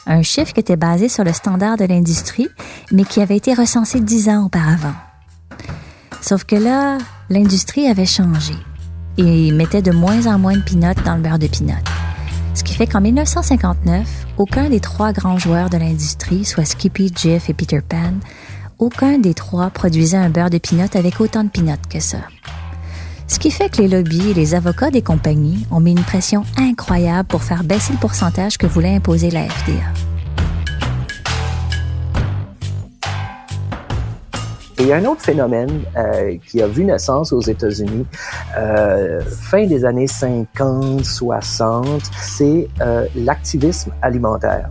un 0.09 0.23
chiffre 0.23 0.53
qui 0.53 0.61
était 0.61 0.77
basé 0.77 1.09
sur 1.09 1.23
le 1.23 1.33
standard 1.33 1.77
de 1.77 1.85
l'industrie, 1.85 2.49
mais 2.91 3.05
qui 3.05 3.21
avait 3.21 3.37
été 3.37 3.55
recensé 3.55 4.01
dix 4.01 4.29
ans 4.29 4.47
auparavant. 4.47 4.95
Sauf 6.21 6.45
que 6.45 6.57
là, 6.57 6.99
l'industrie 7.31 7.87
avait 7.87 8.07
changé 8.07 8.55
et 9.19 9.53
mettait 9.53 9.83
de 9.83 9.93
moins 9.93 10.27
en 10.27 10.39
moins 10.39 10.57
de 10.57 10.63
pinottes 10.63 11.03
dans 11.05 11.15
le 11.15 11.23
beurre 11.23 11.39
de 11.39 11.47
pinot. 11.47 11.75
Ce 12.55 12.65
qui 12.65 12.75
fait 12.75 12.87
qu'en 12.87 13.01
1959, 13.01 14.27
aucun 14.39 14.69
des 14.69 14.81
trois 14.81 15.13
grands 15.13 15.39
joueurs 15.39 15.71
de 15.71 15.77
l'industrie, 15.77 16.45
soit 16.45 16.65
Skippy, 16.65 17.13
Jif 17.15 17.51
et 17.51 17.55
Peter 17.55 17.81
Pan, 17.81 18.15
aucun 18.79 19.19
des 19.19 19.35
trois 19.35 19.71
produisait 19.71 20.17
un 20.17 20.31
beurre 20.31 20.51
de 20.51 20.59
pinot 20.59 20.89
avec 20.95 21.21
autant 21.21 21.45
de 21.45 21.51
pinottes 21.51 21.87
que 21.89 22.01
ça. 22.01 22.19
Ce 23.29 23.39
qui 23.39 23.51
fait 23.51 23.69
que 23.69 23.83
les 23.83 23.89
lobbies 23.89 24.31
et 24.31 24.35
les 24.35 24.55
avocats 24.55 24.91
des 24.91 25.03
compagnies 25.03 25.67
ont 25.71 25.81
mis 25.81 25.93
une 25.93 26.03
pression 26.03 26.45
incroyable 26.57 27.29
pour 27.29 27.43
faire 27.43 27.63
baisser 27.63 27.93
le 27.93 27.99
pourcentage 27.99 28.57
que 28.57 28.67
voulait 28.67 28.97
imposer 28.97 29.31
la 29.31 29.45
FDA. 29.45 29.85
Et 34.79 34.83
il 34.83 34.87
y 34.87 34.93
a 34.93 34.97
un 34.97 35.05
autre 35.05 35.21
phénomène 35.21 35.83
euh, 35.97 36.39
qui 36.47 36.63
a 36.63 36.69
vu 36.69 36.85
naissance 36.87 37.33
aux 37.33 37.43
États-Unis 37.43 38.07
euh, 38.57 39.21
fin 39.29 39.67
des 39.67 39.85
années 39.85 40.07
50, 40.07 41.05
60, 41.05 42.03
c'est 42.23 42.67
euh, 42.81 43.07
l'activisme 43.15 43.93
alimentaire. 44.01 44.71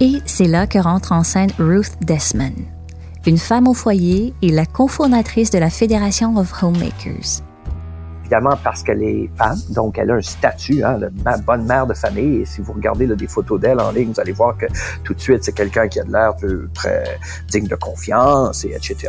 Et 0.00 0.20
c'est 0.24 0.46
là 0.46 0.66
que 0.66 0.78
rentre 0.78 1.12
en 1.12 1.24
scène 1.24 1.50
Ruth 1.58 1.92
Desmond, 2.00 2.54
une 3.26 3.36
femme 3.36 3.68
au 3.68 3.74
foyer 3.74 4.32
et 4.40 4.50
la 4.50 4.64
cofondatrice 4.64 5.50
de 5.50 5.58
la 5.58 5.68
Fédération 5.68 6.38
of 6.38 6.62
Homemakers 6.62 7.42
évidemment 8.30 8.56
parce 8.62 8.84
qu'elle 8.84 9.02
est 9.02 9.28
femme, 9.36 9.58
donc 9.70 9.98
elle 9.98 10.10
a 10.10 10.14
un 10.14 10.22
statut, 10.22 10.84
hein, 10.84 10.98
de 10.98 11.42
bonne 11.44 11.64
mère 11.64 11.86
de 11.86 11.94
famille. 11.94 12.42
Et 12.42 12.44
si 12.44 12.60
vous 12.60 12.72
regardez 12.72 13.06
là, 13.06 13.16
des 13.16 13.26
photos 13.26 13.60
d'elle 13.60 13.80
en 13.80 13.90
ligne, 13.90 14.12
vous 14.12 14.20
allez 14.20 14.32
voir 14.32 14.56
que 14.56 14.66
tout 15.02 15.14
de 15.14 15.20
suite, 15.20 15.42
c'est 15.42 15.52
quelqu'un 15.52 15.88
qui 15.88 15.98
a 15.98 16.04
de 16.04 16.12
l'air 16.12 16.34
très 16.72 17.18
digne 17.48 17.66
de 17.66 17.74
confiance, 17.74 18.64
et 18.64 18.70
etc. 18.70 19.08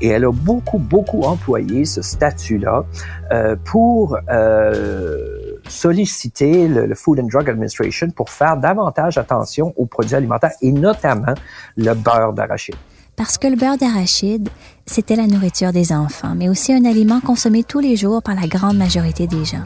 Et 0.00 0.08
elle 0.08 0.24
a 0.24 0.32
beaucoup, 0.32 0.78
beaucoup 0.78 1.22
employé 1.22 1.84
ce 1.84 2.02
statut-là 2.02 2.84
euh, 3.32 3.56
pour... 3.64 4.18
Euh, 4.30 5.40
solliciter 5.66 6.68
le, 6.68 6.84
le, 6.84 6.94
Food 6.94 7.20
and 7.20 7.28
Drug 7.28 7.48
Administration 7.48 8.10
pour 8.10 8.28
faire 8.28 8.58
davantage 8.58 9.16
attention 9.16 9.72
aux 9.76 9.86
produits 9.86 10.14
alimentaires 10.14 10.52
et 10.60 10.70
notamment 10.70 11.32
le 11.78 11.94
beurre 11.94 12.34
d'arachide 12.34 12.76
parce 13.16 13.38
que 13.38 13.46
le 13.46 13.56
beurre 13.56 13.78
d'arachide, 13.78 14.48
c'était 14.86 15.16
la 15.16 15.26
nourriture 15.26 15.72
des 15.72 15.92
enfants, 15.92 16.34
mais 16.36 16.48
aussi 16.48 16.72
un 16.72 16.84
aliment 16.84 17.20
consommé 17.20 17.62
tous 17.62 17.80
les 17.80 17.96
jours 17.96 18.22
par 18.22 18.34
la 18.34 18.46
grande 18.46 18.76
majorité 18.76 19.26
des 19.26 19.44
gens. 19.44 19.64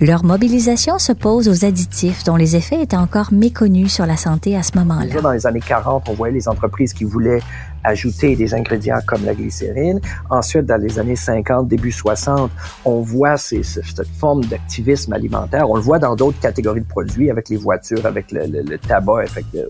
Leur 0.00 0.24
mobilisation 0.24 0.98
s'oppose 0.98 1.48
aux 1.48 1.64
additifs 1.64 2.24
dont 2.24 2.34
les 2.34 2.56
effets 2.56 2.82
étaient 2.82 2.96
encore 2.96 3.32
méconnus 3.32 3.92
sur 3.92 4.04
la 4.04 4.16
santé 4.16 4.56
à 4.56 4.64
ce 4.64 4.76
moment-là. 4.78 5.20
Dans 5.20 5.30
les 5.30 5.46
années 5.46 5.60
40, 5.60 6.08
on 6.08 6.14
voyait 6.14 6.34
les 6.34 6.48
entreprises 6.48 6.92
qui 6.92 7.04
voulaient 7.04 7.40
ajouter 7.84 8.36
des 8.36 8.54
ingrédients 8.54 8.98
comme 9.06 9.24
la 9.24 9.34
glycérine. 9.34 10.00
Ensuite, 10.30 10.66
dans 10.66 10.80
les 10.80 10.98
années 10.98 11.16
50, 11.16 11.68
début 11.68 11.92
60, 11.92 12.50
on 12.84 13.00
voit 13.00 13.36
ces, 13.36 13.62
cette 13.62 14.06
forme 14.18 14.44
d'activisme 14.44 15.12
alimentaire. 15.12 15.68
On 15.70 15.76
le 15.76 15.82
voit 15.82 15.98
dans 15.98 16.16
d'autres 16.16 16.40
catégories 16.40 16.80
de 16.80 16.86
produits, 16.86 17.30
avec 17.30 17.48
les 17.48 17.56
voitures, 17.56 18.04
avec 18.06 18.30
le, 18.32 18.46
le, 18.46 18.62
le 18.62 18.78
tabac 18.78 19.24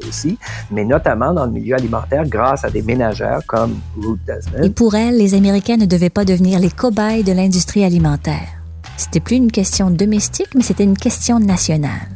aussi, 0.07 0.39
mais 0.71 0.85
notamment 0.85 1.33
dans 1.33 1.47
le 1.47 1.53
milieu 1.53 1.75
alimentaire 1.75 2.27
grâce 2.27 2.65
à 2.65 2.71
des 2.71 2.83
ménagères 2.83 3.41
comme 3.47 3.77
Ruth 3.97 4.21
Desmond. 4.27 4.63
Et 4.63 4.71
pour 4.71 4.95
elle, 4.95 5.19
les 5.19 5.35
Américains 5.35 5.77
ne 5.77 5.87
devaient 5.87 6.11
pas 6.11 6.25
devenir 6.25 6.59
les 6.59 6.71
cobayes 6.71 7.25
de 7.25 7.33
l'industrie 7.33 7.85
alimentaire. 7.85 8.49
C'était 8.97 9.21
plus 9.21 9.37
une 9.37 9.51
question 9.51 9.91
domestique, 9.91 10.55
mais 10.55 10.63
c'était 10.63 10.85
une 10.85 10.97
question 10.97 11.41
nationale. 11.41 12.09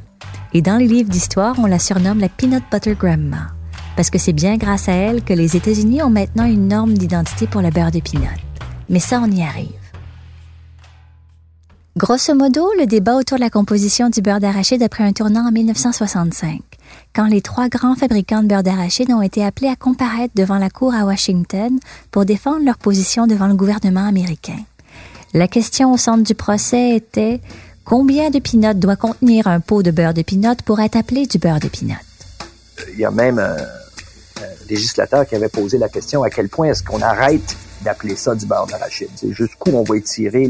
Et 0.52 0.62
dans 0.62 0.76
les 0.76 0.86
livres 0.86 1.10
d'histoire, 1.10 1.56
on 1.58 1.66
la 1.66 1.78
surnomme 1.78 2.20
la 2.20 2.28
Peanut 2.28 2.62
Butter 2.70 2.94
Grandma, 2.94 3.48
parce 3.96 4.10
que 4.10 4.18
c'est 4.18 4.32
bien 4.32 4.56
grâce 4.56 4.88
à 4.88 4.92
elle 4.92 5.24
que 5.24 5.32
les 5.32 5.56
États-Unis 5.56 6.02
ont 6.02 6.10
maintenant 6.10 6.44
une 6.44 6.68
norme 6.68 6.94
d'identité 6.94 7.46
pour 7.46 7.62
le 7.62 7.70
beurre 7.70 7.90
de 7.90 8.00
peanut. 8.00 8.28
Mais 8.88 9.00
ça, 9.00 9.20
on 9.24 9.30
y 9.30 9.42
arrive. 9.42 9.72
Grosso 11.96 12.34
modo, 12.34 12.68
le 12.78 12.84
débat 12.84 13.14
autour 13.14 13.38
de 13.38 13.42
la 13.42 13.48
composition 13.48 14.10
du 14.10 14.20
beurre 14.20 14.38
d'arachide 14.38 14.82
a 14.82 14.88
pris 14.90 15.02
un 15.02 15.12
tournant 15.12 15.48
en 15.48 15.50
1965, 15.50 16.60
quand 17.14 17.24
les 17.24 17.40
trois 17.40 17.70
grands 17.70 17.94
fabricants 17.94 18.42
de 18.42 18.48
beurre 18.48 18.62
d'arachide 18.62 19.10
ont 19.10 19.22
été 19.22 19.42
appelés 19.42 19.68
à 19.68 19.76
comparaître 19.76 20.34
devant 20.36 20.58
la 20.58 20.68
cour 20.68 20.94
à 20.94 21.06
Washington 21.06 21.78
pour 22.10 22.26
défendre 22.26 22.66
leur 22.66 22.76
position 22.76 23.26
devant 23.26 23.46
le 23.46 23.54
gouvernement 23.54 24.06
américain. 24.06 24.58
La 25.32 25.48
question 25.48 25.90
au 25.90 25.96
centre 25.96 26.22
du 26.22 26.34
procès 26.34 26.90
était 26.96 27.40
combien 27.86 28.28
de 28.28 28.40
peanuts 28.40 28.78
doit 28.78 28.96
contenir 28.96 29.46
un 29.46 29.60
pot 29.60 29.82
de 29.82 29.90
beurre 29.90 30.12
de 30.12 30.20
peanut 30.20 30.60
pour 30.66 30.80
être 30.80 30.96
appelé 30.96 31.26
du 31.26 31.38
beurre 31.38 31.60
de 31.60 31.68
peanut? 31.68 31.96
Il 32.92 33.00
y 33.00 33.06
a 33.06 33.10
même 33.10 33.38
un, 33.38 33.56
législateur 34.68 35.26
qui 35.26 35.34
avait 35.34 35.48
posé 35.48 35.78
la 35.78 35.88
question 35.88 36.22
à 36.22 36.30
quel 36.30 36.48
point 36.48 36.68
est-ce 36.68 36.82
qu'on 36.82 37.02
arrête 37.02 37.56
d'appeler 37.82 38.16
ça 38.16 38.34
du 38.34 38.46
beurre 38.46 38.66
d'arachide? 38.66 39.10
C'est 39.16 39.32
jusqu'où 39.32 39.70
on 39.70 39.82
va 39.82 39.96
étirer 39.96 40.48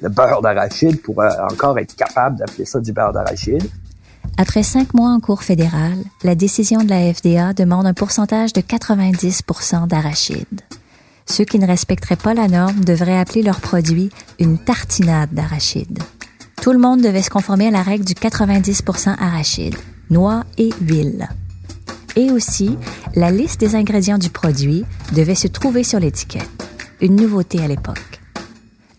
le, 0.00 0.08
beurre 0.08 0.42
d'arachide 0.42 1.00
pour 1.02 1.22
encore 1.50 1.78
être 1.78 1.94
capable 1.96 2.36
d'appeler 2.36 2.64
ça 2.64 2.80
du 2.80 2.92
beurre 2.92 3.12
d'arachide? 3.12 3.68
Après 4.38 4.62
cinq 4.62 4.92
mois 4.92 5.10
en 5.10 5.20
cours 5.20 5.42
fédérale, 5.42 5.98
la 6.22 6.34
décision 6.34 6.82
de 6.84 6.90
la 6.90 7.12
FDA 7.12 7.54
demande 7.54 7.86
un 7.86 7.94
pourcentage 7.94 8.52
de 8.52 8.60
90 8.60 9.42
d'arachide. 9.86 10.60
Ceux 11.24 11.44
qui 11.44 11.58
ne 11.58 11.66
respecteraient 11.66 12.16
pas 12.16 12.34
la 12.34 12.46
norme 12.46 12.84
devraient 12.84 13.18
appeler 13.18 13.42
leur 13.42 13.60
produit 13.60 14.10
une 14.38 14.58
tartinade 14.58 15.32
d'arachide. 15.32 15.98
Tout 16.62 16.72
le 16.72 16.78
monde 16.78 17.00
devait 17.00 17.22
se 17.22 17.30
conformer 17.30 17.68
à 17.68 17.70
la 17.70 17.82
règle 17.82 18.04
du 18.04 18.14
90% 18.14 19.16
arachide, 19.18 19.76
noix 20.10 20.44
et 20.58 20.70
huile. 20.80 21.28
Et 22.16 22.30
aussi, 22.30 22.78
la 23.14 23.30
liste 23.30 23.60
des 23.60 23.74
ingrédients 23.74 24.16
du 24.16 24.30
produit 24.30 24.84
devait 25.12 25.34
se 25.34 25.48
trouver 25.48 25.84
sur 25.84 26.00
l'étiquette, 26.00 26.48
une 27.02 27.14
nouveauté 27.14 27.62
à 27.62 27.68
l'époque. 27.68 28.20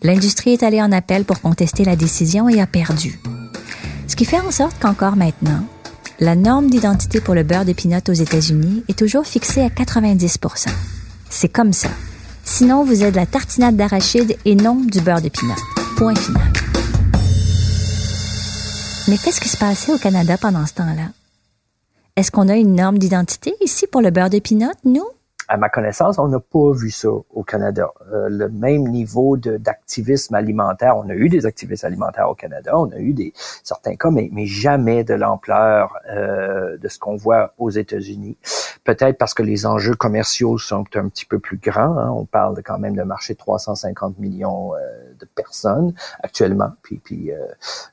L'industrie 0.02 0.52
est 0.52 0.62
allée 0.62 0.80
en 0.80 0.92
appel 0.92 1.24
pour 1.24 1.40
contester 1.40 1.84
la 1.84 1.96
décision 1.96 2.48
et 2.48 2.60
a 2.60 2.66
perdu. 2.68 3.18
Ce 4.06 4.14
qui 4.14 4.24
fait 4.24 4.38
en 4.38 4.52
sorte 4.52 4.76
qu'encore 4.80 5.16
maintenant, 5.16 5.64
la 6.20 6.36
norme 6.36 6.70
d'identité 6.70 7.20
pour 7.20 7.34
le 7.34 7.42
beurre 7.42 7.64
de 7.64 7.72
pinot 7.72 7.98
aux 8.08 8.12
États-Unis 8.12 8.84
est 8.88 8.98
toujours 8.98 9.26
fixée 9.26 9.62
à 9.62 9.68
90% 9.68 10.68
C'est 11.28 11.48
comme 11.48 11.72
ça. 11.72 11.90
Sinon, 12.44 12.84
vous 12.84 13.02
êtes 13.02 13.14
de 13.14 13.18
la 13.18 13.26
tartinade 13.26 13.76
d'arachide 13.76 14.36
et 14.44 14.54
non 14.54 14.76
du 14.76 15.00
beurre 15.00 15.22
de 15.22 15.28
pinot. 15.28 15.54
Point 15.96 16.14
final. 16.14 16.52
Mais 19.08 19.18
qu'est-ce 19.18 19.40
qui 19.40 19.48
se 19.48 19.56
passait 19.56 19.92
au 19.92 19.98
Canada 19.98 20.36
pendant 20.38 20.64
ce 20.66 20.74
temps-là? 20.74 21.17
Est-ce 22.18 22.32
qu'on 22.32 22.48
a 22.48 22.56
une 22.56 22.74
norme 22.74 22.98
d'identité 22.98 23.54
ici 23.60 23.86
pour 23.86 24.00
le 24.00 24.10
beurre 24.10 24.28
de 24.28 24.40
pinot, 24.40 24.72
nous? 24.84 25.06
À 25.48 25.56
ma 25.56 25.68
connaissance, 25.68 26.18
on 26.18 26.28
n'a 26.28 26.40
pas 26.40 26.72
vu 26.72 26.90
ça 26.90 27.08
au 27.08 27.42
Canada. 27.42 27.90
Euh, 28.12 28.28
le 28.28 28.48
même 28.48 28.86
niveau 28.88 29.36
d'activisme 29.36 30.34
alimentaire, 30.34 30.96
on 30.96 31.08
a 31.08 31.14
eu 31.14 31.28
des 31.28 31.46
activistes 31.46 31.84
alimentaires 31.84 32.28
au 32.28 32.34
Canada, 32.34 32.72
on 32.78 32.90
a 32.90 32.98
eu 32.98 33.14
des 33.14 33.32
certains 33.64 33.96
cas, 33.96 34.10
mais, 34.10 34.28
mais 34.32 34.46
jamais 34.46 35.04
de 35.04 35.14
l'ampleur 35.14 35.96
euh, 36.10 36.76
de 36.76 36.88
ce 36.88 36.98
qu'on 36.98 37.16
voit 37.16 37.54
aux 37.58 37.70
États-Unis. 37.70 38.36
Peut-être 38.84 39.18
parce 39.18 39.34
que 39.34 39.42
les 39.42 39.66
enjeux 39.66 39.94
commerciaux 39.94 40.56
sont 40.56 40.84
un 40.94 41.08
petit 41.08 41.26
peu 41.26 41.38
plus 41.38 41.58
grands. 41.58 41.98
Hein. 41.98 42.10
On 42.10 42.24
parle 42.24 42.56
de, 42.56 42.62
quand 42.62 42.78
même 42.78 42.96
de 42.96 43.02
marché 43.02 43.34
de 43.34 43.38
350 43.38 44.18
millions 44.18 44.74
euh, 44.74 44.78
de 45.18 45.26
personnes 45.26 45.92
actuellement. 46.22 46.70
Puis, 46.82 46.96
puis 46.96 47.30
euh, 47.30 47.36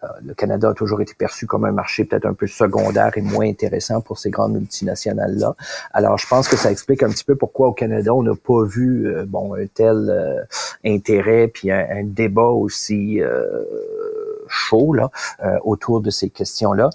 euh, 0.03 0.07
le 0.23 0.33
Canada 0.33 0.69
a 0.69 0.73
toujours 0.73 1.01
été 1.01 1.13
perçu 1.13 1.47
comme 1.47 1.65
un 1.65 1.71
marché 1.71 2.05
peut-être 2.05 2.25
un 2.25 2.33
peu 2.33 2.47
secondaire 2.47 3.11
et 3.17 3.21
moins 3.21 3.45
intéressant 3.47 3.99
pour 3.99 4.19
ces 4.19 4.29
grandes 4.29 4.53
multinationales-là. 4.53 5.55
Alors, 5.91 6.17
je 6.17 6.27
pense 6.27 6.47
que 6.47 6.55
ça 6.55 6.71
explique 6.71 7.03
un 7.03 7.09
petit 7.09 7.25
peu 7.25 7.35
pourquoi 7.45 7.67
au 7.67 7.73
Canada, 7.73 8.11
on 8.11 8.23
n'a 8.23 8.33
pas 8.33 8.65
vu 8.65 9.05
euh, 9.05 9.23
bon 9.27 9.53
un 9.53 9.67
tel 9.71 10.09
euh, 10.09 10.41
intérêt 10.83 11.47
puis 11.47 11.69
un, 11.69 12.03
débat 12.03 12.47
aussi 12.47 13.21
euh, 13.21 13.63
chaud 14.47 14.95
là 14.95 15.11
autour 15.63 16.01
de 16.01 16.09
ces 16.09 16.31
questions-là. 16.31 16.89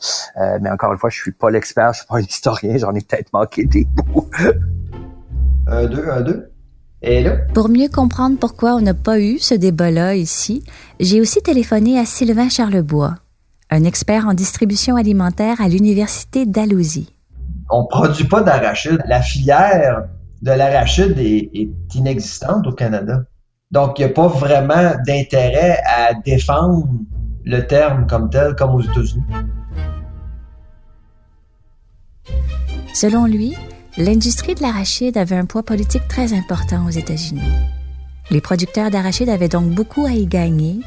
mais 0.61 0.69
encore 0.71 0.93
une 0.93 0.99
fois, 0.99 1.09
je 1.09 1.21
suis 1.21 1.31
pas 1.31 1.51
l'expert, 1.51 1.93
je 1.93 1.99
suis 1.99 2.07
pas 2.09 2.17
un 2.17 2.23
historien, 2.23 2.77
j'en 2.79 2.93
ai 2.95 3.01
peut-être 3.01 3.33
manqué 3.33 3.65
des 3.65 3.85
bouts. 3.85 4.29
un, 5.69 5.87
deux, 5.87 6.09
un, 6.09 6.21
deux. 6.23 6.51
Et 7.03 7.23
là? 7.23 7.37
Pour 7.55 7.69
mieux 7.69 7.89
comprendre 7.89 8.37
pourquoi 8.37 8.75
on 8.75 8.81
n'a 8.81 8.95
pas 8.95 9.21
eu 9.21 9.39
ce 9.39 9.55
débat-là 9.55 10.17
ici, 10.17 10.65
j'ai 10.99 11.21
aussi 11.21 11.43
téléphoné 11.43 11.97
à 11.97 12.05
Sylvain 12.07 12.49
Charlebois, 12.49 13.15
un 13.71 13.85
expert 13.85 14.27
en 14.27 14.35
distribution 14.35 14.97
alimentaire 14.97 15.61
à 15.61 15.69
l'Université 15.69 16.45
d'Alousie. 16.45 17.15
On 17.69 17.87
produit 17.87 18.27
pas 18.27 18.43
d'arachide. 18.43 19.01
La 19.07 19.23
filière 19.23 20.09
de 20.43 20.53
l'arachide 20.53 21.19
est, 21.19 21.51
est, 21.55 21.95
inexistante 21.95 22.67
au 22.67 22.73
Canada. 22.73 23.25
Donc, 23.71 23.99
il 23.99 24.05
n'y 24.05 24.11
a 24.11 24.15
pas 24.15 24.27
vraiment 24.27 24.95
d'intérêt 25.07 25.81
à 25.87 26.15
défendre 26.15 26.89
le 27.45 27.67
terme 27.67 28.07
comme 28.07 28.31
tel, 28.31 28.55
comme 28.57 28.75
aux 28.75 28.81
États-Unis. 28.81 29.23
Selon 32.93 33.27
lui, 33.27 33.57
l'industrie 33.97 34.55
de 34.55 34.63
l'arachide 34.63 35.17
avait 35.17 35.37
un 35.37 35.47
poids 35.47 35.63
politique 35.63 36.09
très 36.09 36.33
important 36.33 36.87
aux 36.87 36.91
États-Unis. 36.91 37.53
Les 38.31 38.41
producteurs 38.41 38.91
d'arachide 38.91 39.29
avaient 39.29 39.49
donc 39.49 39.71
beaucoup 39.71 40.07
à 40.07 40.11
y 40.11 40.27
gagner 40.27 40.81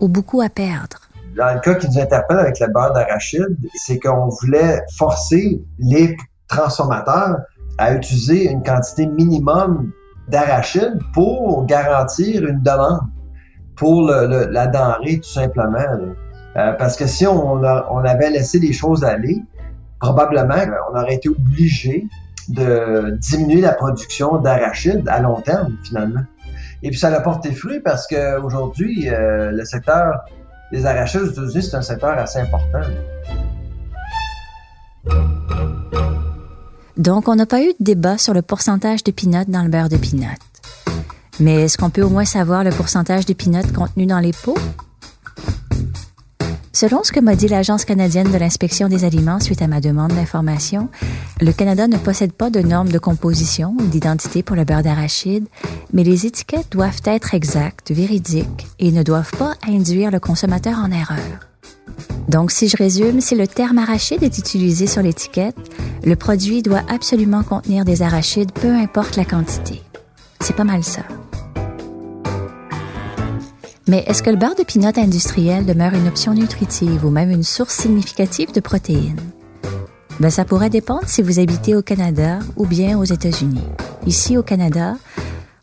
ou 0.00 0.08
beaucoup 0.08 0.40
à 0.40 0.48
perdre. 0.48 1.08
Dans 1.36 1.54
le 1.54 1.60
cas 1.60 1.74
qui 1.74 1.86
nous 1.88 1.98
interpelle 1.98 2.38
avec 2.38 2.58
le 2.60 2.66
beurre 2.72 2.92
d'arachide, 2.92 3.56
c'est 3.74 3.98
qu'on 3.98 4.28
voulait 4.28 4.80
forcer 4.96 5.62
les 5.78 6.16
transformateurs 6.48 7.36
à 7.78 7.94
utiliser 7.94 8.50
une 8.50 8.62
quantité 8.62 9.06
minimum 9.06 9.92
d'arachide 10.28 10.98
pour 11.14 11.64
garantir 11.66 12.44
une 12.46 12.60
demande 12.60 13.00
pour 13.76 14.10
la 14.10 14.66
denrée 14.66 15.20
tout 15.20 15.28
simplement. 15.28 15.78
Euh, 16.56 16.72
parce 16.72 16.96
que 16.96 17.06
si 17.06 17.26
on, 17.26 17.62
avait 17.62 18.30
laissé 18.30 18.58
les 18.58 18.72
choses 18.72 19.04
aller, 19.04 19.42
probablement 20.00 20.56
on 20.90 20.98
aurait 20.98 21.14
été 21.14 21.28
obligé 21.28 22.06
de 22.48 23.16
diminuer 23.20 23.60
la 23.60 23.72
production 23.72 24.38
d'arachide 24.38 25.08
à 25.08 25.20
long 25.20 25.40
terme 25.40 25.76
finalement. 25.84 26.22
Et 26.82 26.90
puis 26.90 26.98
ça 26.98 27.08
a 27.08 27.20
porté 27.20 27.52
fruit 27.52 27.80
parce 27.80 28.06
qu'aujourd'hui, 28.06 29.08
euh, 29.08 29.50
le 29.52 29.64
secteur 29.64 30.24
des 30.72 30.86
arachides 30.86 31.22
aux 31.22 31.26
États-Unis, 31.26 31.62
c'est 31.62 31.76
un 31.76 31.82
secteur 31.82 32.18
assez 32.18 32.40
important. 32.40 32.80
Donc, 36.98 37.28
on 37.28 37.36
n'a 37.36 37.46
pas 37.46 37.62
eu 37.62 37.68
de 37.78 37.84
débat 37.84 38.18
sur 38.18 38.34
le 38.34 38.42
pourcentage 38.42 39.04
de 39.04 39.12
peanuts 39.12 39.46
dans 39.46 39.62
le 39.62 39.68
beurre 39.68 39.88
de 39.88 39.96
peanut. 39.96 40.36
Mais 41.38 41.62
est-ce 41.62 41.78
qu'on 41.78 41.90
peut 41.90 42.02
au 42.02 42.10
moins 42.10 42.24
savoir 42.24 42.64
le 42.64 42.70
pourcentage 42.70 43.24
de 43.24 43.34
peanuts 43.34 43.72
contenu 43.72 44.04
dans 44.04 44.18
les 44.18 44.32
pots? 44.32 44.58
Selon 46.72 47.04
ce 47.04 47.12
que 47.12 47.20
m'a 47.20 47.36
dit 47.36 47.46
l'Agence 47.46 47.84
canadienne 47.84 48.30
de 48.32 48.36
l'inspection 48.36 48.88
des 48.88 49.04
aliments 49.04 49.38
suite 49.38 49.62
à 49.62 49.68
ma 49.68 49.80
demande 49.80 50.12
d'information, 50.12 50.88
le 51.40 51.52
Canada 51.52 51.86
ne 51.86 51.96
possède 51.96 52.32
pas 52.32 52.50
de 52.50 52.60
normes 52.60 52.90
de 52.90 52.98
composition 52.98 53.76
ou 53.78 53.86
d'identité 53.86 54.42
pour 54.42 54.56
le 54.56 54.64
beurre 54.64 54.82
d'arachide, 54.82 55.46
mais 55.92 56.02
les 56.02 56.26
étiquettes 56.26 56.70
doivent 56.72 57.02
être 57.04 57.34
exactes, 57.34 57.92
véridiques 57.92 58.66
et 58.80 58.90
ne 58.90 59.04
doivent 59.04 59.32
pas 59.38 59.54
induire 59.66 60.10
le 60.10 60.18
consommateur 60.18 60.78
en 60.78 60.90
erreur. 60.90 61.48
Donc, 62.28 62.50
si 62.50 62.68
je 62.68 62.76
résume, 62.76 63.20
si 63.20 63.34
le 63.34 63.46
terme 63.46 63.78
arachide 63.78 64.22
est 64.22 64.38
utilisé 64.38 64.86
sur 64.86 65.02
l'étiquette, 65.02 65.56
le 66.04 66.14
produit 66.14 66.62
doit 66.62 66.82
absolument 66.88 67.42
contenir 67.42 67.84
des 67.84 68.02
arachides, 68.02 68.52
peu 68.52 68.74
importe 68.74 69.16
la 69.16 69.24
quantité. 69.24 69.82
C'est 70.40 70.54
pas 70.56 70.64
mal 70.64 70.84
ça. 70.84 71.02
Mais 73.88 74.04
est-ce 74.06 74.22
que 74.22 74.28
le 74.28 74.36
beurre 74.36 74.54
de 74.54 74.64
pinot 74.64 74.92
industriel 74.96 75.64
demeure 75.64 75.94
une 75.94 76.08
option 76.08 76.34
nutritive 76.34 77.06
ou 77.06 77.10
même 77.10 77.30
une 77.30 77.42
source 77.42 77.74
significative 77.74 78.52
de 78.52 78.60
protéines? 78.60 79.20
Ben, 80.20 80.30
ça 80.30 80.44
pourrait 80.44 80.68
dépendre 80.68 81.06
si 81.06 81.22
vous 81.22 81.38
habitez 81.38 81.74
au 81.74 81.80
Canada 81.80 82.40
ou 82.56 82.66
bien 82.66 82.98
aux 82.98 83.04
États-Unis. 83.04 83.64
Ici, 84.04 84.36
au 84.36 84.42
Canada, 84.42 84.96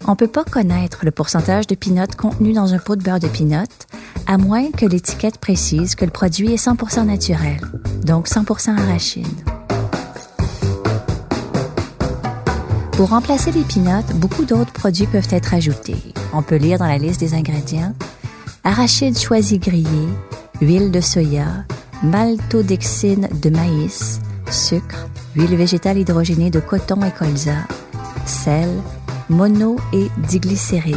on 0.07 0.11
ne 0.11 0.15
peut 0.15 0.27
pas 0.27 0.43
connaître 0.43 0.99
le 1.03 1.11
pourcentage 1.11 1.67
de 1.67 1.75
pinot 1.75 2.05
contenu 2.17 2.53
dans 2.53 2.73
un 2.73 2.77
pot 2.77 2.95
de 2.95 3.03
beurre 3.03 3.19
de 3.19 3.27
pinot, 3.27 3.65
à 4.27 4.37
moins 4.37 4.71
que 4.71 4.85
l'étiquette 4.85 5.37
précise 5.37 5.95
que 5.95 6.05
le 6.05 6.11
produit 6.11 6.53
est 6.53 6.63
100% 6.63 7.05
naturel, 7.05 7.59
donc 8.03 8.27
100% 8.27 8.77
arachide. 8.77 9.25
Pour 12.91 13.09
remplacer 13.09 13.51
les 13.51 13.63
peanuts, 13.63 14.13
beaucoup 14.15 14.45
d'autres 14.45 14.71
produits 14.71 15.07
peuvent 15.07 15.27
être 15.31 15.53
ajoutés. 15.53 15.97
On 16.33 16.41
peut 16.41 16.55
lire 16.55 16.77
dans 16.79 16.87
la 16.87 16.97
liste 16.97 17.19
des 17.19 17.33
ingrédients 17.33 17.93
arachide 18.63 19.17
choisi 19.17 19.59
grillé, 19.59 20.07
huile 20.59 20.91
de 20.91 20.99
soya, 20.99 21.65
maltodexine 22.01 23.29
de 23.41 23.49
maïs, 23.51 24.19
sucre, 24.49 25.07
huile 25.35 25.55
végétale 25.55 25.99
hydrogénée 25.99 26.49
de 26.49 26.59
coton 26.59 27.03
et 27.03 27.11
colza, 27.11 27.57
sel, 28.25 28.69
mono 29.29 29.77
et 29.93 30.09
diglycéride. 30.27 30.95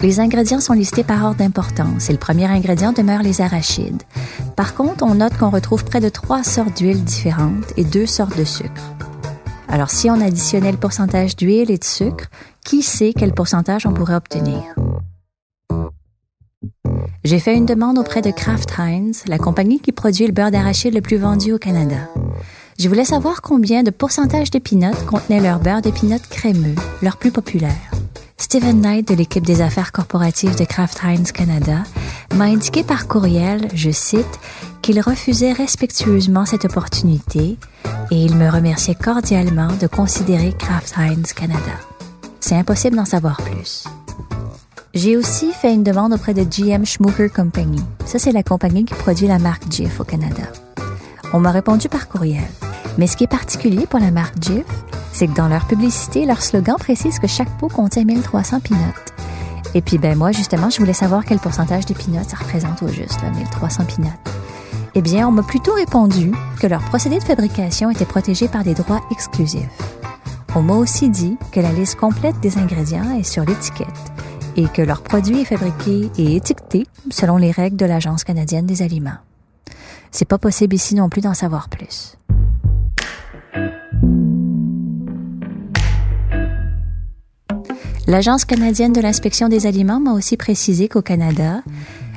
Les 0.00 0.18
ingrédients 0.18 0.60
sont 0.60 0.72
listés 0.72 1.04
par 1.04 1.24
ordre 1.24 1.36
d'importance 1.36 2.08
et 2.08 2.12
le 2.12 2.18
premier 2.18 2.46
ingrédient 2.46 2.92
demeure 2.92 3.22
les 3.22 3.40
arachides. 3.42 4.02
Par 4.56 4.74
contre, 4.74 5.04
on 5.04 5.16
note 5.16 5.36
qu'on 5.36 5.50
retrouve 5.50 5.84
près 5.84 6.00
de 6.00 6.08
trois 6.08 6.42
sortes 6.42 6.76
d'huiles 6.78 7.04
différentes 7.04 7.72
et 7.76 7.84
deux 7.84 8.06
sortes 8.06 8.36
de 8.38 8.44
sucre. 8.44 8.82
Alors 9.68 9.90
si 9.90 10.10
on 10.10 10.20
additionnait 10.20 10.72
le 10.72 10.78
pourcentage 10.78 11.36
d'huile 11.36 11.70
et 11.70 11.78
de 11.78 11.84
sucre, 11.84 12.26
qui 12.64 12.82
sait 12.82 13.12
quel 13.16 13.32
pourcentage 13.32 13.86
on 13.86 13.92
pourrait 13.92 14.14
obtenir? 14.14 14.62
J'ai 17.22 17.38
fait 17.38 17.54
une 17.54 17.66
demande 17.66 17.98
auprès 17.98 18.22
de 18.22 18.30
Kraft 18.30 18.72
Heinz, 18.78 19.24
la 19.26 19.36
compagnie 19.36 19.80
qui 19.80 19.92
produit 19.92 20.26
le 20.26 20.32
beurre 20.32 20.50
d'arachide 20.50 20.94
le 20.94 21.02
plus 21.02 21.18
vendu 21.18 21.52
au 21.52 21.58
Canada. 21.58 22.08
Je 22.80 22.88
voulais 22.88 23.04
savoir 23.04 23.42
combien 23.42 23.82
de 23.82 23.90
pourcentage 23.90 24.50
peanuts 24.52 25.04
contenait 25.06 25.40
leur 25.40 25.58
beurre 25.58 25.82
peanuts 25.82 26.26
crémeux, 26.30 26.74
leur 27.02 27.18
plus 27.18 27.30
populaire. 27.30 27.90
Steven 28.38 28.80
Knight 28.80 29.06
de 29.06 29.14
l'équipe 29.14 29.44
des 29.44 29.60
affaires 29.60 29.92
corporatives 29.92 30.56
de 30.56 30.64
Kraft 30.64 30.98
Heinz 31.04 31.30
Canada 31.30 31.82
m'a 32.36 32.44
indiqué 32.44 32.82
par 32.82 33.06
courriel, 33.06 33.68
je 33.74 33.90
cite, 33.90 34.40
qu'il 34.80 34.98
refusait 35.02 35.52
respectueusement 35.52 36.46
cette 36.46 36.64
opportunité 36.64 37.58
et 38.10 38.16
il 38.16 38.34
me 38.36 38.48
remerciait 38.48 38.94
cordialement 38.94 39.68
de 39.78 39.86
considérer 39.86 40.54
Kraft 40.58 40.94
Heinz 40.96 41.34
Canada. 41.34 41.76
C'est 42.40 42.56
impossible 42.56 42.96
d'en 42.96 43.04
savoir 43.04 43.42
plus. 43.42 43.84
J'ai 44.94 45.18
aussi 45.18 45.52
fait 45.52 45.74
une 45.74 45.84
demande 45.84 46.14
auprès 46.14 46.32
de 46.32 46.44
GM 46.44 46.86
Schmucker 46.86 47.28
Company. 47.28 47.82
Ça, 48.06 48.18
c'est 48.18 48.32
la 48.32 48.42
compagnie 48.42 48.86
qui 48.86 48.94
produit 48.94 49.26
la 49.26 49.38
marque 49.38 49.70
Jif 49.70 50.00
au 50.00 50.04
Canada. 50.04 50.44
On 51.34 51.40
m'a 51.40 51.50
répondu 51.50 51.90
par 51.90 52.08
courriel. 52.08 52.48
Mais 53.00 53.06
ce 53.06 53.16
qui 53.16 53.24
est 53.24 53.28
particulier 53.28 53.86
pour 53.86 53.98
la 53.98 54.10
marque 54.10 54.42
Jif, 54.42 54.66
c'est 55.10 55.26
que 55.26 55.32
dans 55.32 55.48
leur 55.48 55.66
publicité, 55.66 56.26
leur 56.26 56.42
slogan 56.42 56.76
précise 56.78 57.18
que 57.18 57.26
chaque 57.26 57.48
pot 57.56 57.68
contient 57.68 58.04
1300 58.04 58.60
peanuts. 58.60 58.78
Et 59.72 59.80
puis, 59.80 59.96
ben 59.96 60.18
moi, 60.18 60.32
justement, 60.32 60.68
je 60.68 60.76
voulais 60.76 60.92
savoir 60.92 61.24
quel 61.24 61.38
pourcentage 61.38 61.86
de 61.86 61.94
peanuts 61.94 62.28
ça 62.28 62.36
représente 62.36 62.82
au 62.82 62.88
juste, 62.88 63.22
là, 63.22 63.30
1300 63.30 63.84
peanuts. 63.86 64.08
Eh 64.94 65.00
bien, 65.00 65.26
on 65.26 65.30
m'a 65.30 65.42
plutôt 65.42 65.72
répondu 65.72 66.32
que 66.60 66.66
leur 66.66 66.82
procédé 66.82 67.18
de 67.18 67.24
fabrication 67.24 67.88
était 67.88 68.04
protégé 68.04 68.48
par 68.48 68.64
des 68.64 68.74
droits 68.74 69.00
exclusifs. 69.10 69.64
On 70.54 70.60
m'a 70.60 70.74
aussi 70.74 71.08
dit 71.08 71.38
que 71.52 71.60
la 71.60 71.72
liste 71.72 71.94
complète 71.94 72.38
des 72.40 72.58
ingrédients 72.58 73.16
est 73.18 73.22
sur 73.22 73.46
l'étiquette 73.46 73.88
et 74.56 74.68
que 74.68 74.82
leur 74.82 75.00
produit 75.00 75.40
est 75.40 75.46
fabriqué 75.46 76.10
et 76.18 76.36
étiqueté 76.36 76.86
selon 77.10 77.38
les 77.38 77.50
règles 77.50 77.78
de 77.78 77.86
l'Agence 77.86 78.24
canadienne 78.24 78.66
des 78.66 78.82
aliments. 78.82 79.20
C'est 80.10 80.26
pas 80.26 80.38
possible 80.38 80.74
ici 80.74 80.94
non 80.94 81.08
plus 81.08 81.22
d'en 81.22 81.34
savoir 81.34 81.70
plus. 81.70 82.18
L'Agence 88.10 88.44
canadienne 88.44 88.92
de 88.92 89.00
l'inspection 89.00 89.48
des 89.48 89.68
aliments 89.68 90.00
m'a 90.00 90.14
aussi 90.14 90.36
précisé 90.36 90.88
qu'au 90.88 91.00
Canada, 91.00 91.62